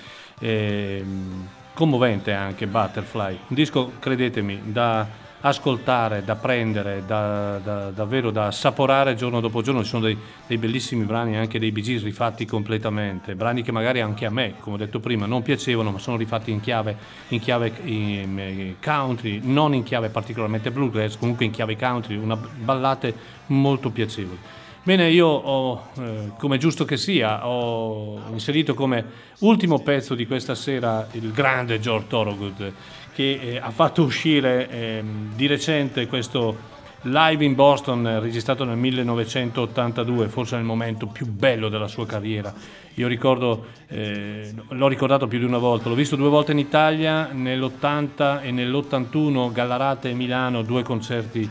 ehm, 0.41 1.49
commovente 1.72 2.34
anche 2.34 2.66
Butterfly. 2.66 3.39
Un 3.49 3.57
disco, 3.57 3.93
credetemi, 3.99 4.61
da 4.66 5.09
ascoltare, 5.47 6.24
da 6.24 6.36
prendere, 6.36 7.03
da, 7.07 7.59
da- 7.59 7.90
davvero 7.90 8.30
da 8.30 8.47
assaporare 8.47 9.14
giorno 9.14 9.40
dopo 9.40 9.62
giorno. 9.62 9.82
Ci 9.82 9.88
sono 9.88 10.05
dei, 10.05 10.16
dei 10.47 10.59
bellissimi 10.59 11.05
brani, 11.05 11.36
anche 11.36 11.59
dei 11.59 11.72
Bee 11.72 11.99
rifatti 11.99 12.44
completamente, 12.44 13.34
brani 13.34 13.62
che 13.62 13.72
magari 13.72 14.01
anche 14.01 14.26
a 14.26 14.30
me, 14.30 14.55
come 14.61 14.76
ho 14.76 14.78
detto 14.78 15.01
prima, 15.01 15.26
non 15.26 15.42
piacevano, 15.42 15.90
ma 15.90 15.99
sono 15.99 16.16
rifatti 16.16 16.51
in 16.51 16.61
chiave, 16.61 16.97
in 17.28 17.40
chiave 17.40 17.72
in, 17.84 18.38
eh, 18.38 18.76
country, 18.82 19.40
non 19.42 19.74
in 19.74 19.82
chiave 19.82 20.09
particolarmente 20.09 20.70
bluegrass, 20.70 21.16
comunque 21.16 21.44
in 21.44 21.51
chiave 21.53 21.76
country, 21.76 22.16
una 22.16 22.36
ballate 22.36 23.14
molto 23.47 23.90
piacevoli. 23.90 24.38
Bene, 24.82 25.11
io 25.11 25.26
ho, 25.26 25.88
eh, 25.99 26.30
come 26.38 26.59
giusto 26.59 26.84
che 26.84 26.97
sia, 26.97 27.44
ho 27.44 28.20
inserito 28.30 28.74
come 28.74 29.05
ultimo 29.40 29.80
pezzo 29.80 30.14
di 30.14 30.28
questa 30.28 30.55
sera 30.55 31.09
il 31.11 31.32
grande 31.32 31.80
George 31.80 32.07
Thorogood, 32.07 32.72
che 33.16 33.38
eh, 33.40 33.56
ha 33.56 33.70
fatto 33.70 34.02
uscire 34.02 34.68
ehm, 34.68 35.34
di 35.34 35.46
recente 35.46 36.06
questo 36.06 36.74
live 37.00 37.42
in 37.42 37.54
Boston 37.54 38.06
eh, 38.06 38.20
registrato 38.20 38.64
nel 38.64 38.76
1982, 38.76 40.28
forse 40.28 40.56
nel 40.56 40.66
momento 40.66 41.06
più 41.06 41.24
bello 41.24 41.70
della 41.70 41.88
sua 41.88 42.04
carriera. 42.04 42.52
Io 42.96 43.08
ricordo, 43.08 43.68
eh, 43.88 44.52
l'ho 44.68 44.88
ricordato 44.88 45.28
più 45.28 45.38
di 45.38 45.46
una 45.46 45.56
volta, 45.56 45.88
l'ho 45.88 45.94
visto 45.94 46.14
due 46.14 46.28
volte 46.28 46.52
in 46.52 46.58
Italia, 46.58 47.30
nell'80 47.32 48.42
e 48.42 48.50
nell'81, 48.50 49.50
Gallarate 49.50 50.10
e 50.10 50.12
Milano, 50.12 50.60
due 50.60 50.82
concerti 50.82 51.48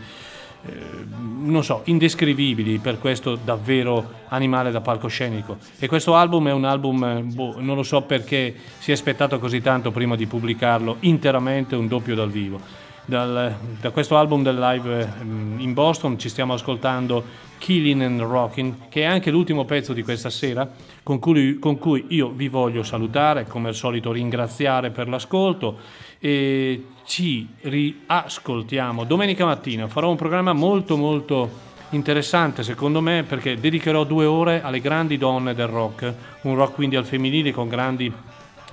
non 1.45 1.63
so, 1.63 1.81
indescrivibili 1.85 2.79
per 2.79 2.99
questo 2.99 3.35
davvero 3.35 4.23
animale 4.29 4.71
da 4.71 4.81
palcoscenico. 4.81 5.57
E 5.77 5.87
questo 5.87 6.15
album 6.15 6.47
è 6.47 6.51
un 6.51 6.65
album, 6.65 7.03
eh, 7.03 7.21
boh, 7.21 7.55
non 7.59 7.75
lo 7.75 7.83
so 7.83 8.01
perché 8.01 8.53
si 8.79 8.89
è 8.89 8.93
aspettato 8.93 9.39
così 9.39 9.61
tanto 9.61 9.91
prima 9.91 10.15
di 10.15 10.25
pubblicarlo 10.25 10.97
interamente 11.01 11.75
un 11.75 11.87
doppio 11.87 12.15
dal 12.15 12.29
vivo. 12.29 12.59
Dal- 13.05 13.55
da 13.79 13.91
questo 13.91 14.17
album 14.17 14.41
del 14.41 14.57
live 14.57 14.99
eh, 14.99 15.07
in 15.21 15.73
Boston 15.73 16.17
ci 16.17 16.27
stiamo 16.27 16.53
ascoltando 16.53 17.23
Killing 17.59 18.01
and 18.01 18.21
Rocking, 18.21 18.73
che 18.89 19.01
è 19.01 19.05
anche 19.05 19.29
l'ultimo 19.29 19.65
pezzo 19.65 19.93
di 19.93 20.01
questa 20.01 20.31
sera, 20.31 20.67
con 21.03 21.19
cui, 21.19 21.59
con 21.59 21.77
cui 21.77 22.05
io 22.09 22.29
vi 22.29 22.47
voglio 22.47 22.81
salutare, 22.81 23.45
come 23.45 23.67
al 23.67 23.75
solito 23.75 24.11
ringraziare 24.11 24.89
per 24.89 25.07
l'ascolto 25.07 25.77
e 26.19 26.83
ci 27.05 27.47
riascoltiamo 27.61 29.03
domenica 29.03 29.45
mattina. 29.45 29.87
Farò 29.87 30.09
un 30.09 30.17
programma 30.17 30.53
molto 30.53 30.97
molto 30.97 31.63
interessante 31.91 32.63
secondo 32.63 32.99
me 32.99 33.23
perché 33.23 33.59
dedicherò 33.59 34.03
due 34.03 34.25
ore 34.25 34.61
alle 34.61 34.81
grandi 34.81 35.17
donne 35.17 35.53
del 35.53 35.67
rock, 35.67 36.13
un 36.41 36.55
rock 36.55 36.73
quindi 36.73 36.95
al 36.95 37.05
femminile 37.05 37.51
con 37.51 37.67
grandi 37.67 38.11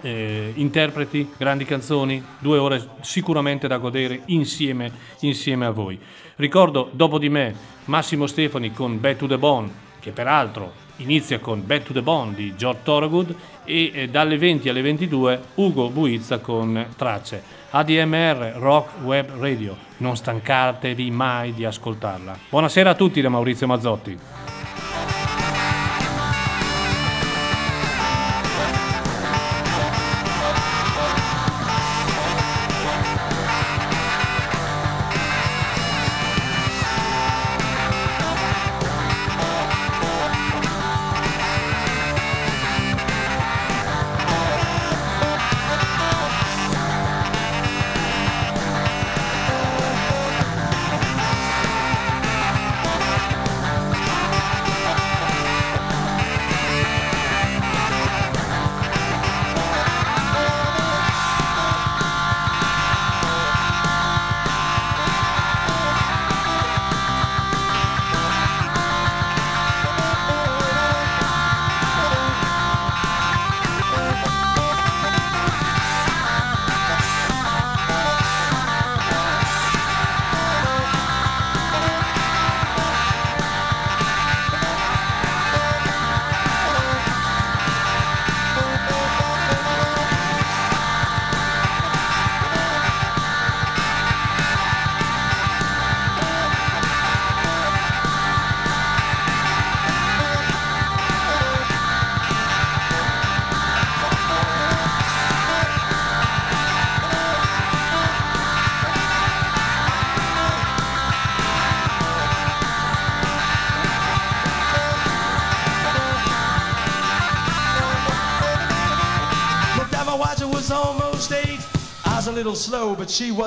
eh, 0.01 0.53
interpreti, 0.57 1.31
grandi 1.37 1.65
canzoni, 1.65 2.23
due 2.39 2.59
ore 2.59 2.89
sicuramente 3.01 3.69
da 3.69 3.79
godere 3.79 4.23
insieme, 4.27 4.91
insieme 5.21 5.67
a 5.67 5.71
voi. 5.71 5.99
Ricordo 6.37 6.91
dopo 6.93 7.19
di 7.19 7.29
me 7.29 7.55
Massimo 7.85 8.27
Stefani 8.27 8.73
con 8.73 9.01
Back 9.01 9.19
to 9.19 9.27
the 9.27 9.39
Bone, 9.39 9.71
che 10.01 10.11
peraltro 10.11 10.81
inizia 10.97 11.39
con 11.39 11.65
Back 11.65 11.85
to 11.85 11.93
the 11.93 12.03
Bone 12.03 12.35
di 12.35 12.55
George 12.57 12.81
Thorogood 12.83 13.35
e 13.65 13.91
eh, 13.93 14.09
dalle 14.09 14.39
20 14.39 14.69
alle 14.69 14.83
22 14.83 15.43
Ugo 15.55 15.91
Buizza 15.91 16.39
con 16.39 16.87
Tracce. 16.97 17.62
ADMR 17.75 18.57
Rock 18.59 19.03
Web 19.03 19.31
Radio, 19.39 19.75
non 19.99 20.15
stancatevi 20.15 21.11
mai 21.11 21.55
di 21.55 21.65
ascoltarla. 21.65 22.37
Buonasera 22.51 22.91
a 22.91 22.95
tutti 22.95 23.23
da 23.23 23.31
Maurizio 23.31 23.67
Mazzotti. 23.67 24.19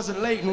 Wasn't 0.08 0.22
late, 0.22 0.45